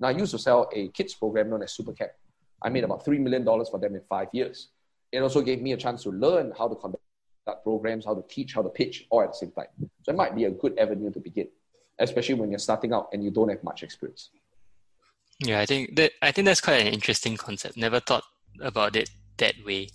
[0.00, 2.10] Now, I used to sell a kids program known as SuperCamp.
[2.62, 4.68] I made about $3 million for them in five years.
[5.12, 7.02] It also gave me a chance to learn how to conduct
[7.62, 9.66] programs, how to teach, how to pitch, all at the same time.
[10.02, 11.48] So it might be a good avenue to begin,
[11.98, 14.30] especially when you're starting out and you don't have much experience.
[15.40, 17.76] Yeah, I think that I think that's quite an interesting concept.
[17.76, 18.24] Never thought
[18.60, 19.88] about it that way.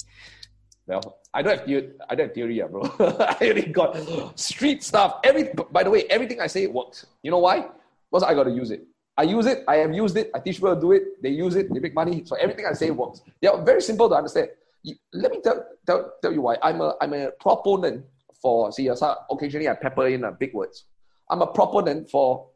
[0.87, 2.83] Well, I don't have theory, I don't have theory, yeah, bro.
[2.99, 5.19] I only got street stuff.
[5.23, 7.05] Every, by the way, everything I say works.
[7.23, 7.67] You know why?
[8.11, 8.83] Because I got to use it.
[9.17, 9.63] I use it.
[9.67, 10.29] I have used it.
[10.33, 11.21] I teach people to do it.
[11.21, 11.73] They use it.
[11.73, 12.23] They make money.
[12.25, 13.21] So everything I say works.
[13.41, 14.49] They are very simple to understand.
[14.81, 16.57] You, let me tell, tell, tell you why.
[16.61, 18.05] I'm a, I'm a proponent
[18.41, 20.85] for, see, uh, occasionally I pepper in uh, big words.
[21.29, 22.47] I'm a proponent for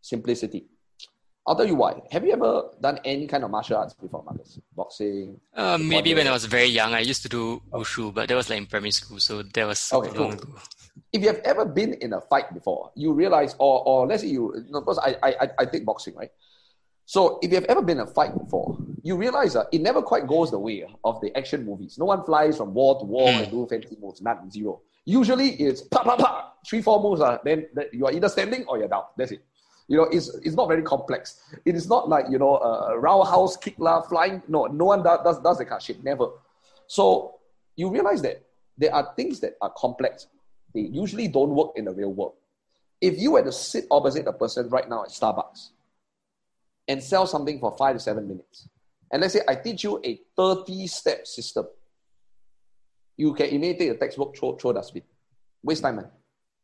[0.00, 0.66] simplicity.
[1.46, 2.02] I'll tell you why.
[2.10, 4.58] Have you ever done any kind of martial arts before, Marcus?
[4.74, 5.38] Boxing?
[5.54, 8.50] Uh, maybe when I was very young, I used to do wushu, but that was
[8.50, 10.32] like in primary school, so that was Okay, long cool.
[10.32, 10.58] ago.
[11.12, 14.28] if you have ever been in a fight before, you realize, or, or let's say
[14.28, 16.30] you, you know, because I, I, I- take boxing, right?
[17.04, 20.02] So if you have ever been in a fight before, you realize that it never
[20.02, 21.96] quite goes the way of the action movies.
[21.96, 23.42] No one flies from wall to wall Mm.
[23.42, 24.80] and do fancy moves, none, zero.
[25.06, 28.76] Usually it's pa pa pa, three, four moves, uh, then you are either standing or
[28.76, 29.04] you're down.
[29.16, 29.42] That's it.
[29.88, 31.40] You know, it's, it's not very complex.
[31.64, 34.42] It is not like, you know, a roundhouse kick, la, flying.
[34.48, 36.02] No, no one does, does, does that kind of shit.
[36.02, 36.26] Never.
[36.88, 37.36] So
[37.76, 38.42] you realize that
[38.76, 40.26] there are things that are complex.
[40.74, 42.34] They usually don't work in the real world.
[43.00, 45.68] If you were to sit opposite a person right now at Starbucks
[46.88, 48.68] and sell something for five to seven minutes,
[49.12, 51.66] and let's say I teach you a 30 step system,
[53.16, 55.02] you can immediately take the textbook, throw, throw dustbin.
[55.62, 56.08] Waste time, man.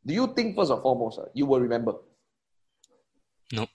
[0.04, 1.94] Do you think, first and foremost, uh, you will remember?
[3.52, 3.66] No.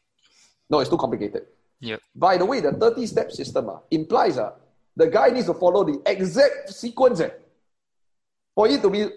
[0.69, 1.43] No, it's too complicated.
[1.79, 2.01] Yep.
[2.15, 4.51] By the way, the 30 step system uh, implies uh,
[4.97, 7.29] The guy needs to follow the exact sequence eh,
[8.55, 9.07] for it to be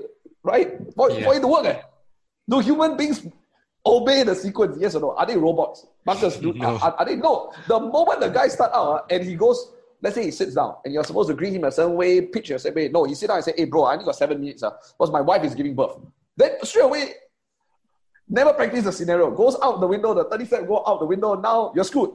[0.42, 1.24] right, for, Yeah.
[1.24, 1.64] for it to work.
[1.64, 1.80] Eh.
[2.48, 3.26] Do human beings
[3.84, 4.76] obey the sequence?
[4.78, 5.10] Yes or no?
[5.16, 5.86] Are they robots?
[6.04, 6.76] Marcus, do, No.
[6.76, 7.16] are, are they?
[7.16, 7.52] No.
[7.66, 10.76] The moment the guy start out ah, and he goes, let's say he sits down
[10.84, 12.88] and you're supposed to greet him a certain way, pitch a certain way.
[12.88, 15.10] No, he sit down and say, hey bro, I only got seven minutes uh, because
[15.10, 15.98] my wife is giving birth.
[16.36, 17.14] Then straight away,
[18.28, 19.30] never practice the scenario.
[19.30, 22.10] Goes out the window, the 30 step go out the window, now you're screwed.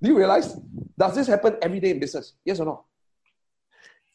[0.00, 0.54] Do you realize?
[0.98, 2.34] Does this happen every day in business?
[2.44, 2.84] Yes or no?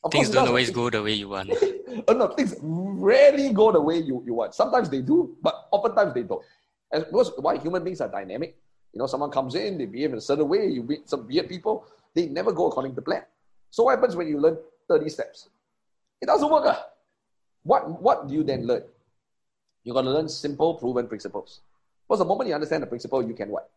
[0.03, 1.51] Of Things don't always go the way you want.
[2.07, 4.53] oh, no, things rarely go the way you, you want.
[4.53, 6.43] Sometimes they do, but oftentimes they don't.
[6.91, 8.57] And because why human beings are dynamic.
[8.93, 11.49] You know, someone comes in, they behave in a certain way, you meet some weird
[11.49, 11.85] people,
[12.17, 13.21] they never go according to plan.
[13.69, 14.57] So what happens when you learn
[14.89, 15.49] 30 steps?
[16.19, 16.65] It doesn't work.
[16.65, 16.83] ah.
[17.63, 18.83] What what do you then learn?
[19.83, 21.61] You're gonna learn simple, proven principles.
[22.07, 23.69] Because the moment you understand the principle, you can what?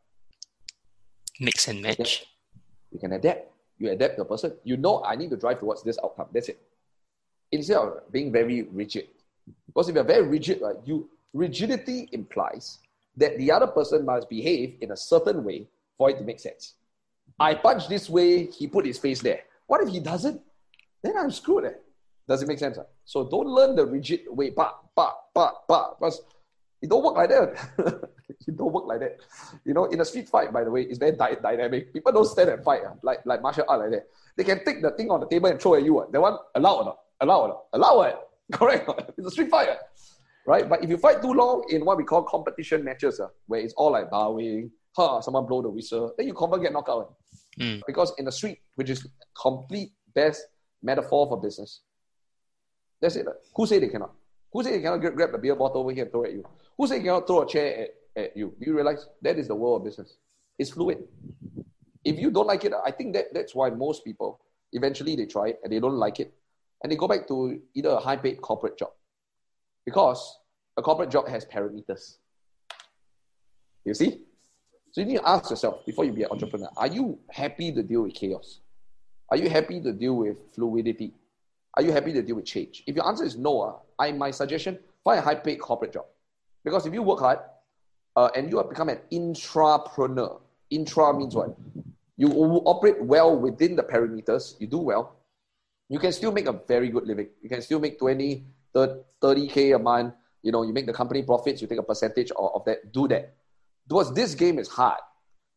[1.38, 2.26] Mix and match.
[2.92, 3.50] You can adapt.
[3.78, 4.54] You adapt the person.
[4.64, 6.28] You know, I need to drive towards this outcome.
[6.32, 6.60] That's it.
[7.52, 9.08] Instead of being very rigid.
[9.66, 12.78] Because if you're very rigid, right, you rigidity implies
[13.16, 15.66] that the other person must behave in a certain way
[15.98, 16.74] for it to make sense.
[17.40, 19.40] I punch this way, he put his face there.
[19.66, 20.40] What if he doesn't?
[21.02, 21.64] Then I'm screwed.
[21.64, 21.72] Eh?
[22.28, 22.76] Does it make sense?
[22.78, 22.84] ah?
[23.04, 26.20] So don't learn the rigid way, pa, pa, pa, pa, because
[26.82, 27.48] it don't work like that.
[28.46, 29.16] it don't work like that.
[29.64, 31.92] You know, in a street fight, by the way, it's very dy- dynamic.
[31.94, 34.06] People don't stand and fight ah, like, like martial art like that.
[34.36, 35.98] They can take the thing on the table and throw at you.
[36.00, 36.06] ah.
[36.12, 36.98] That one, allow or not?
[37.20, 37.62] Allow or not?
[37.72, 38.16] Allow it.
[38.52, 38.88] Correct.
[38.88, 38.96] or?
[39.16, 39.68] It's a street fight.
[40.46, 40.68] Right?
[40.68, 43.74] But if you fight too long in what we call competition matches, ah, where it's
[43.74, 47.14] all like bowing, huh, someone blow the whistle, then you confirm get knocked out.
[47.58, 47.82] Mm.
[47.86, 49.06] Because in the street, which is
[49.40, 50.46] complete best
[50.82, 51.80] metaphor for business,
[53.00, 53.26] that's it.
[53.56, 54.12] Who say they cannot?
[54.52, 56.44] Who say they cannot grab the beer bottle over here and throw at you?
[56.76, 57.86] Who say you cannot throw a chair
[58.16, 58.54] at, at you?
[58.58, 60.16] Do you realize that is the world of business?
[60.58, 60.98] It's fluid.
[62.04, 64.40] If you don't like it, I think that that's why most people
[64.72, 66.32] eventually they try it and they don't like it,
[66.82, 68.90] and they go back to either a high-paid corporate job,
[69.84, 70.38] because
[70.76, 72.16] a corporate job has parameters.
[73.84, 74.24] You see,
[74.92, 77.82] so you need to ask yourself before you be an entrepreneur: Are you happy to
[77.82, 78.60] deal with chaos?
[79.30, 81.12] Are you happy to deal with fluidity?
[81.74, 82.82] Are you happy to deal with change?
[82.86, 86.06] If your answer is no, ah, I my suggestion find a high-paid corporate job,
[86.64, 87.38] because if you work hard
[88.16, 91.56] uh, and you have become an intrapreneur, intra means what?
[92.16, 92.28] You
[92.66, 95.16] operate well within the parameters, You do well.
[95.88, 97.28] You can still make a very good living.
[97.42, 100.14] You can still make 20, 30k a month.
[100.42, 101.62] You know, you make the company profits.
[101.62, 102.92] You take a percentage of, of that.
[102.92, 103.34] Do that.
[103.90, 105.00] Because this game is hard.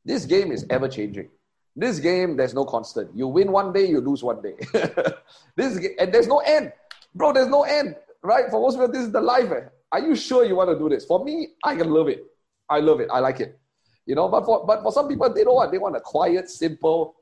[0.03, 1.29] This game is ever changing.
[1.75, 3.15] This game, there's no constant.
[3.15, 4.55] You win one day, you lose one day.
[5.55, 6.73] this ga- and there's no end,
[7.13, 7.31] bro.
[7.31, 8.49] There's no end, right?
[8.49, 9.51] For most people, this is the life.
[9.51, 9.61] eh.
[9.91, 11.05] Are you sure you want to do this?
[11.05, 12.25] For me, I can love it.
[12.67, 13.09] I love it.
[13.11, 13.59] I like it.
[14.07, 15.71] You know, but for but for some people, they don't want.
[15.71, 17.15] They want a quiet, simple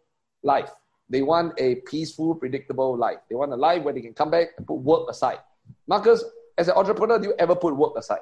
[0.43, 0.71] life.
[1.09, 3.17] They want a peaceful, predictable life.
[3.29, 5.39] They want a life where they can come back and put work aside.
[5.87, 6.23] Marcus,
[6.57, 8.21] as an entrepreneur, do you ever put work aside?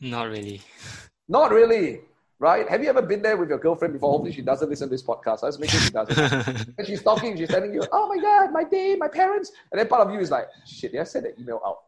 [0.00, 0.62] Not really.
[1.30, 2.00] Not really,
[2.40, 2.68] right?
[2.68, 4.10] Have you ever been there with your girlfriend before?
[4.10, 5.44] Hopefully, she doesn't listen to this podcast.
[5.44, 6.18] Let's make sure she doesn't.
[6.76, 9.86] and she's talking, she's telling you, "Oh my God, my day, my parents," and then
[9.86, 11.82] part of you is like, "Shit, did I send that email out?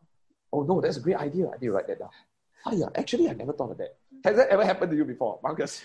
[0.53, 1.49] Oh no, that's a great idea.
[1.49, 2.11] I need to write that down."
[2.67, 3.97] Oh yeah, actually, I never thought of that.
[4.23, 5.83] Has that ever happened to you before, Marcus?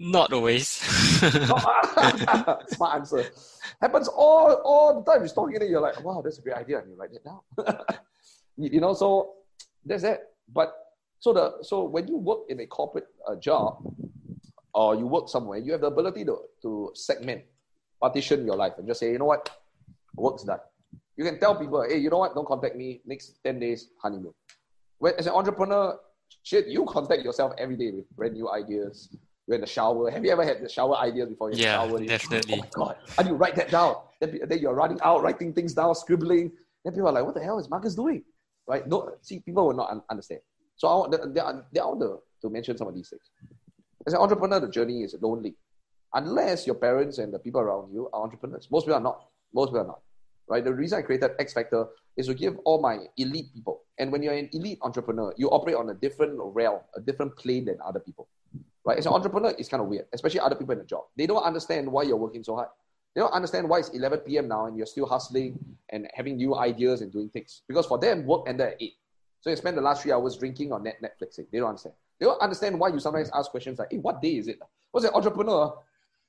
[0.00, 0.66] Not always.
[1.18, 1.62] Smart
[2.94, 3.26] answer.
[3.82, 5.20] Happens all all the time.
[5.20, 7.40] You're talking and you're like, wow, that's a great idea, and you write that down.
[8.56, 9.34] you, you know, so
[9.84, 10.22] that's it.
[10.50, 10.83] But
[11.20, 13.82] so the so when you work in a corporate uh, job
[14.74, 17.42] or you work somewhere, you have the ability to to segment,
[18.00, 19.48] partition your life, and just say, you know what,
[20.16, 20.60] work's done.
[21.16, 23.00] You can tell people, hey, you know what, don't contact me.
[23.06, 24.34] Next ten days honeymoon.
[24.98, 25.98] When as an entrepreneur,
[26.42, 29.14] shit, you contact yourself every day with brand new ideas.
[29.46, 30.10] You're in the shower.
[30.10, 32.00] Have you ever had the shower ideas before you Yeah, shower?
[32.02, 32.54] Definitely.
[32.54, 32.96] Oh my god!
[33.18, 33.96] And you write that down.
[34.20, 36.50] Then, then you're running out, writing things down, scribbling.
[36.82, 38.24] Then people are like, "What the hell is Marcus doing?"
[38.66, 38.86] Right?
[38.88, 40.40] No, see, people will not un- understand.
[40.76, 43.30] So I are, they are the, to mention some of these things.
[44.06, 45.54] As an entrepreneur, the journey is lonely,
[46.12, 48.68] unless your parents and the people around you are entrepreneurs.
[48.70, 49.28] Most people are not.
[49.52, 50.00] Most people are not.
[50.46, 50.62] Right?
[50.62, 53.82] The reason I created X Factor is to give all my elite people.
[53.98, 57.64] And when you're an elite entrepreneur, you operate on a different realm, a different plane
[57.64, 58.28] than other people.
[58.84, 58.98] Right?
[58.98, 61.04] As an entrepreneur, it's kind of weird, especially other people in the job.
[61.16, 62.68] They don't understand why you're working so hard.
[63.14, 64.48] They don't understand why it's 11 p.m.
[64.48, 65.58] now and you're still hustling
[65.90, 67.62] and having new ideas and doing things.
[67.68, 68.92] Because for them, work ended at 8.
[69.44, 71.44] So you spend the last three hours drinking or net Netflixing.
[71.52, 71.94] They don't understand.
[72.18, 74.58] They don't understand why you sometimes ask questions like, hey, what day is it?
[74.90, 75.70] What's an entrepreneur?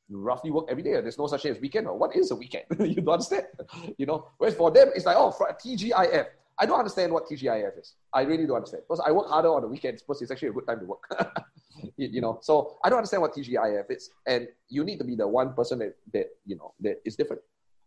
[0.10, 0.92] You roughly work every day.
[1.00, 1.88] There's no such thing as weekend.
[1.88, 2.66] Or what is a weekend?
[2.78, 3.46] you don't understand.
[3.98, 4.28] You know?
[4.38, 5.34] Whereas for them, it's like, oh,
[5.66, 6.26] TGIF.
[6.60, 7.94] I don't understand what TGIF is.
[8.14, 8.84] I really don't understand.
[8.86, 11.08] Because I work harder on the weekends because it's actually a good time to work.
[11.96, 14.10] you, you know, so I don't understand what TGIF is.
[14.28, 17.42] And you need to be the one person that, that you know, that is different.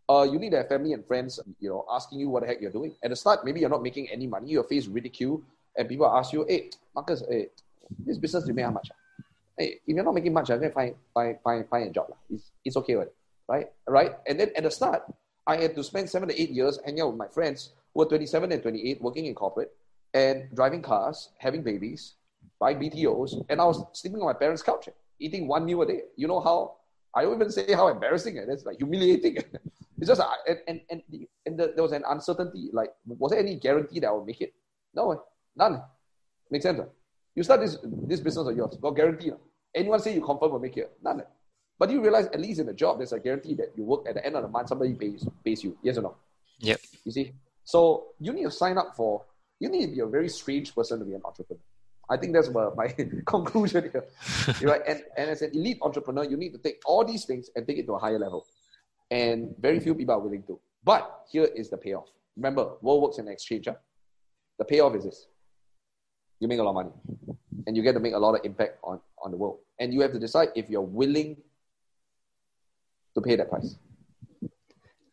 [0.09, 2.59] Uh, you need to have family and friends, you know, asking you what the heck
[2.59, 2.95] you're doing.
[3.03, 4.49] At the start, maybe you're not making any money.
[4.49, 5.43] You're faced ridicule,
[5.77, 7.49] and people ask you, "Hey, Marcus, hey,
[8.05, 8.89] this business you make how much?
[9.55, 12.07] Hey, if you're not making much, I can find find find find a job.
[12.29, 12.95] It's it's okay,
[13.47, 13.67] right?
[13.87, 14.15] Right?
[14.25, 15.03] And then at the start,
[15.45, 18.05] I had to spend seven to eight years hanging out with my friends who were
[18.05, 19.75] 27 and 28, working in corporate
[20.13, 22.13] and driving cars, having babies,
[22.59, 24.89] buying BTOs, and I was sleeping on my parents' couch,
[25.19, 26.01] eating one meal a day.
[26.15, 26.77] You know how
[27.13, 29.37] I don't even say how embarrassing it is, like humiliating.
[29.99, 32.69] it's just uh, and and and, the, and the, there was an uncertainty.
[32.71, 34.53] Like, was there any guarantee that I would make it?
[34.93, 35.17] No, eh.
[35.55, 35.81] none.
[36.49, 36.79] Makes sense.
[36.79, 36.89] Right?
[37.35, 39.31] You start this this business of yours, got guarantee.
[39.31, 39.35] Eh?
[39.75, 40.91] Anyone say you confirm will make it?
[41.03, 41.23] None.
[41.77, 44.15] But you realize at least in a job, there's a guarantee that you work at
[44.15, 45.77] the end of the month, somebody pays pays you.
[45.83, 46.15] Yes or no?
[46.59, 46.79] Yep.
[47.05, 47.33] You see,
[47.63, 49.25] so you need to sign up for.
[49.59, 51.59] You need to be a very strange person to be an entrepreneur.
[52.09, 52.87] I think that's my, my
[53.25, 54.05] conclusion here.
[54.67, 54.81] right?
[54.87, 57.77] And, and as an elite entrepreneur, you need to take all these things and take
[57.77, 58.47] it to a higher level.
[59.11, 60.59] And very few people are willing to.
[60.83, 62.09] But here is the payoff.
[62.35, 63.65] Remember, world works in exchange.
[63.67, 63.75] Huh?
[64.57, 65.27] The payoff is this.
[66.39, 66.91] You make a lot of money.
[67.67, 69.59] And you get to make a lot of impact on, on the world.
[69.79, 71.37] And you have to decide if you're willing
[73.15, 73.75] to pay that price.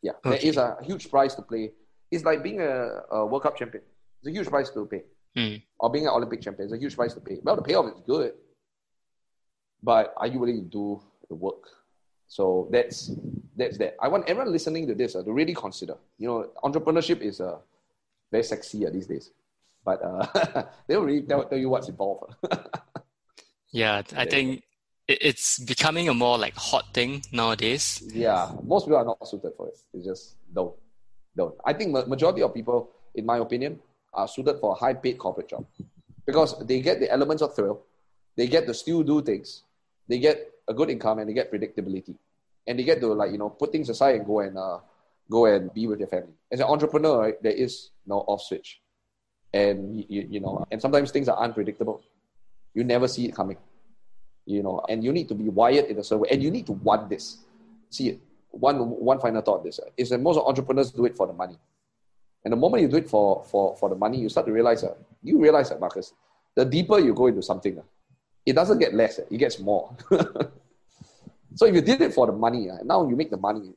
[0.02, 0.30] Yeah, okay.
[0.30, 1.72] there is a huge price to play.
[2.10, 3.82] It's like being a, a World Cup champion.
[4.20, 5.02] It's a huge price to pay.
[5.36, 5.62] Mm.
[5.80, 7.38] Or being an Olympic champion is a huge price to pay.
[7.42, 8.32] Well, the payoff is good,
[9.82, 11.64] but are you willing to do the work?
[12.28, 13.10] So that's
[13.56, 13.96] that's that.
[14.00, 15.96] I want everyone listening to this uh, to really consider.
[16.18, 17.58] You know, entrepreneurship is uh,
[18.30, 19.30] very sexy uh, these days,
[19.84, 20.26] but uh,
[20.86, 22.34] they don't really tell, tell you what's involved.
[23.70, 24.62] yeah, I think
[25.08, 28.02] it's becoming a more like hot thing nowadays.
[28.12, 29.78] Yeah, most people are not suited for it.
[29.94, 30.74] It's just don't,
[31.36, 31.54] don't.
[31.64, 33.80] I think majority of people, in my opinion,
[34.12, 35.64] are suited for a high paid corporate job
[36.26, 37.82] because they get the elements of thrill,
[38.36, 39.62] they get to still do things,
[40.08, 42.16] they get a good income, and they get predictability,
[42.66, 44.78] and they get to like you know put things aside and go and uh,
[45.30, 46.34] go and be with their family.
[46.50, 48.80] As an entrepreneur, right, there is no off switch,
[49.52, 52.02] and you, you know, and sometimes things are unpredictable.
[52.74, 53.56] You never see it coming,
[54.44, 56.66] you know, and you need to be wired in a certain way, and you need
[56.66, 57.38] to want this.
[57.90, 58.20] See, it.
[58.50, 61.58] one one final thought: this is that most entrepreneurs do it for the money
[62.46, 64.84] and the moment you do it for, for, for the money, you start to realize,
[64.84, 66.12] uh, you realize that, Marcus,
[66.54, 67.82] the deeper you go into something, uh,
[68.46, 69.90] it doesn't get less, uh, it gets more.
[71.56, 73.72] so if you did it for the money, now you make the money,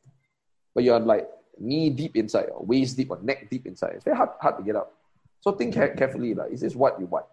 [0.76, 1.28] but you're like
[1.58, 3.94] knee deep inside, or waist deep, or neck deep inside.
[3.96, 4.92] It's very hard, hard to get out.
[5.42, 7.26] So think carefully, like, is this what you want?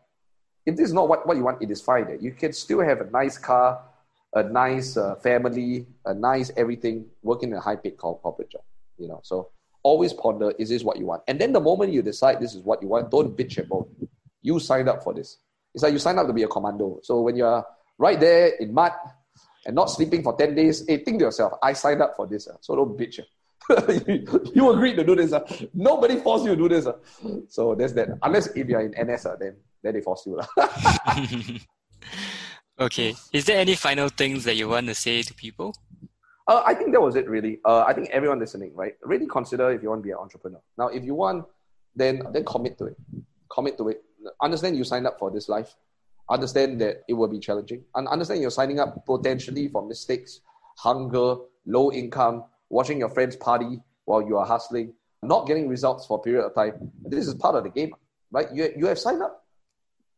[0.65, 2.09] If this is not what, what you want, it is fine.
[2.11, 2.17] Eh?
[2.21, 3.81] You can still have a nice car,
[4.35, 8.63] a nice uh, family, a nice everything, working in a high paid corporate job.
[8.99, 9.51] You know, so
[9.83, 11.23] always ponder is this what you want?
[11.29, 13.87] And then the moment you decide this is what you want, don't bitch moan.
[14.43, 15.39] You signed up for this.
[15.75, 17.01] It's like you signed up to be a commando.
[17.03, 17.65] So when you're
[17.99, 18.93] right there in mud
[19.67, 22.49] and not sleeping for 10 days, hey, think to yourself, I signed up for this.
[22.49, 23.21] Uh, so don't bitch.
[24.55, 25.33] you agreed to do this.
[25.33, 25.45] Uh.
[25.75, 26.87] Nobody forced you to do this.
[26.87, 26.97] Uh.
[27.49, 28.17] So that's that.
[28.23, 30.41] Unless if you're in NS, uh, then, then they force you.
[32.81, 33.15] okay.
[33.33, 35.75] Is there any final things that you want to say to people?
[36.47, 37.59] Uh, I think that was it really.
[37.65, 38.95] Uh, I think everyone listening, right?
[39.03, 40.61] Really consider if you want to be an entrepreneur.
[40.79, 41.45] Now, if you want,
[41.97, 42.97] then then commit to it.
[43.51, 44.05] Commit to it.
[44.41, 45.75] Understand you signed up for this life.
[46.31, 47.85] Understand that it will be challenging.
[47.95, 50.41] And understand you're signing up potentially for mistakes,
[50.79, 56.19] hunger, low income, watching your friends party while you are hustling, not getting results for
[56.19, 56.91] a period of time.
[57.05, 57.95] This is part of the game,
[58.31, 58.49] right?
[58.53, 59.45] You, you have signed up.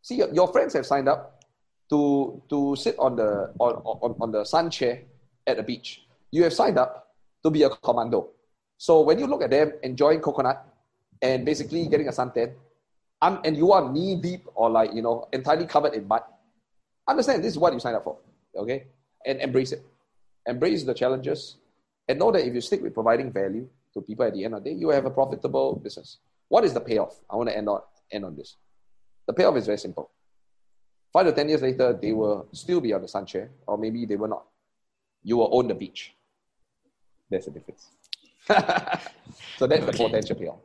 [0.03, 1.45] See, your, your friends have signed up
[1.91, 5.03] to to sit on the on, on, on the sun chair
[5.47, 8.31] at the beach you have signed up to be a commando.
[8.77, 10.65] So when you look at them enjoying coconut
[11.23, 12.53] and basically getting a suntan,
[13.23, 16.23] um, and you are knee deep or like, you know, entirely covered in mud,
[17.09, 18.19] understand this is what you signed up for,
[18.57, 18.85] okay?
[19.27, 19.85] And embrace it.
[20.47, 21.57] Embrace the challenges
[22.09, 24.65] and know that if you stick with providing value to people at the end of
[24.65, 26.19] the day, you have a profitable business.
[26.49, 27.21] What is the payoff?
[27.31, 28.57] I want to end on, end on this.
[29.27, 30.11] The payoff is very simple.
[31.13, 34.07] Five to 10 years later, they will still be on the sun chair, or maybe
[34.07, 34.45] they will not.
[35.23, 36.15] You will own the beach
[37.31, 37.89] there's a difference.
[39.59, 39.85] so that's okay.
[39.85, 40.59] the potential payoff.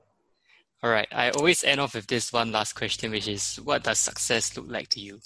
[0.83, 1.07] All right.
[1.13, 4.65] I always end off with this one last question, which is what does success look
[4.67, 5.21] like to you?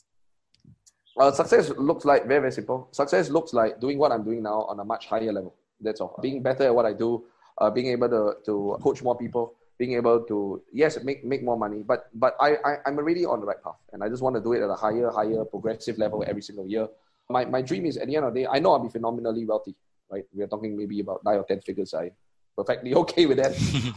[1.15, 2.89] Well, success looks like very, very simple.
[2.91, 5.55] Success looks like doing what I'm doing now on a much higher level.
[5.81, 6.19] That's all.
[6.21, 7.25] Being better at what I do,
[7.57, 11.57] uh, being able to, to coach more people, being able to, yes, make, make more
[11.57, 13.77] money, but, but I, I, I'm already on the right path.
[13.93, 16.67] And I just want to do it at a higher, higher progressive level every single
[16.67, 16.87] year.
[17.31, 19.43] My, my dream is at the end of the day, I know I'll be phenomenally
[19.43, 19.75] wealthy
[20.09, 20.23] right?
[20.33, 21.93] We are talking maybe about nine or ten figures.
[21.93, 22.11] I
[22.57, 23.53] perfectly okay with that.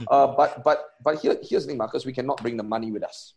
[0.11, 2.05] uh, but but but here here's the thing, Marcus.
[2.05, 3.35] We cannot bring the money with us.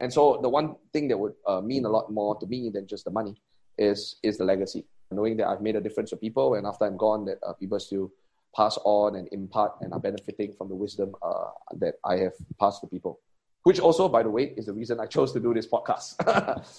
[0.00, 2.86] And so the one thing that would uh, mean a lot more to me than
[2.86, 3.40] just the money
[3.78, 4.84] is is the legacy.
[5.10, 7.78] Knowing that I've made a difference to people, and after I'm gone, that uh, people
[7.80, 8.10] still
[8.56, 12.80] pass on and impart and are benefiting from the wisdom uh, that I have passed
[12.80, 13.20] to people.
[13.64, 16.16] Which also, by the way, is the reason I chose to do this podcast,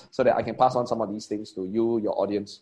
[0.11, 2.61] so that I can pass on some of these things to you, your audience,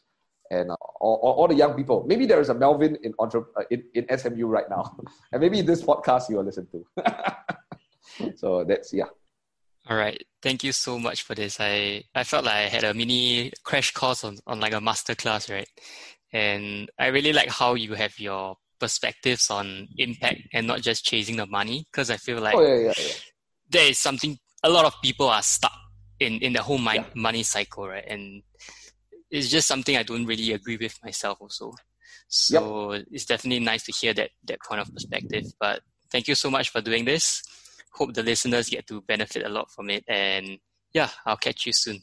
[0.51, 2.03] and uh, all, all, the young people.
[2.05, 4.95] Maybe there is a Melvin in, entre- uh, in, in SMU right now,
[5.31, 8.33] and maybe this podcast you will listen to.
[8.35, 9.05] so that's yeah.
[9.89, 10.21] All right.
[10.43, 11.59] Thank you so much for this.
[11.59, 15.15] I, I felt like I had a mini crash course on, on like a master
[15.15, 15.67] class, right?
[16.31, 21.37] And I really like how you have your perspectives on impact and not just chasing
[21.37, 21.87] the money.
[21.91, 23.13] Because I feel like oh, yeah, yeah, yeah.
[23.71, 25.73] there is something a lot of people are stuck
[26.19, 28.05] in, in the whole money, money cycle, right?
[28.07, 28.43] And
[29.31, 31.73] it's just something I don't really agree with myself also.
[32.27, 33.05] So yep.
[33.11, 35.45] it's definitely nice to hear that that point of perspective.
[35.59, 37.43] But thank you so much for doing this
[37.91, 40.03] hope the listeners get to benefit a lot from it.
[40.07, 40.57] And
[40.93, 41.99] yeah, I'll catch you soon.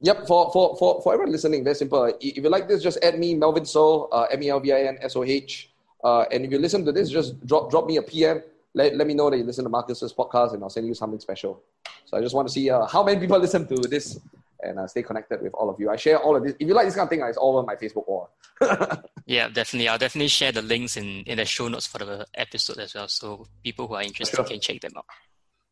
[0.00, 2.12] Yep, for, for, for, for everyone listening, very simple.
[2.20, 4.82] If you like this, just add me, Melvin Soh, uh, M E L V I
[4.82, 5.70] N S O H.
[6.04, 8.42] Uh, and if you listen to this, just drop, drop me a PM.
[8.74, 11.18] Let, let me know that you listen to Marcus's podcast and I'll send you something
[11.18, 11.62] special.
[12.04, 14.20] So I just want to see uh, how many people listen to this
[14.62, 15.90] and uh, stay connected with all of you.
[15.90, 16.54] I share all of this.
[16.58, 18.30] If you like this kind of thing, it's all on my Facebook wall.
[19.26, 19.88] yeah, definitely.
[19.88, 23.08] I'll definitely share the links in, in the show notes for the episode as well.
[23.08, 24.44] So people who are interested sure.
[24.44, 25.04] can check them out.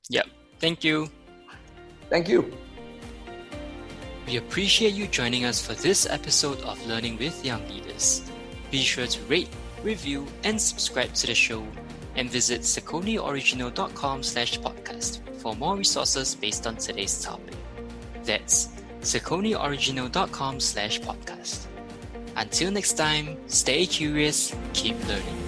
[0.09, 0.23] Yeah.
[0.59, 1.09] Thank you.
[2.11, 2.53] Thank you.
[4.27, 8.23] We appreciate you joining us for this episode of Learning with Young Leaders.
[8.71, 9.51] Be sure to rate,
[9.83, 11.67] review, and subscribe to the show
[12.17, 17.55] and visit sekonioriginal.com slash podcast for more resources based on today's topic.
[18.25, 18.69] That's
[19.01, 21.67] sekonioriginal.com slash podcast.
[22.37, 25.44] Until next time, stay curious, keep learning.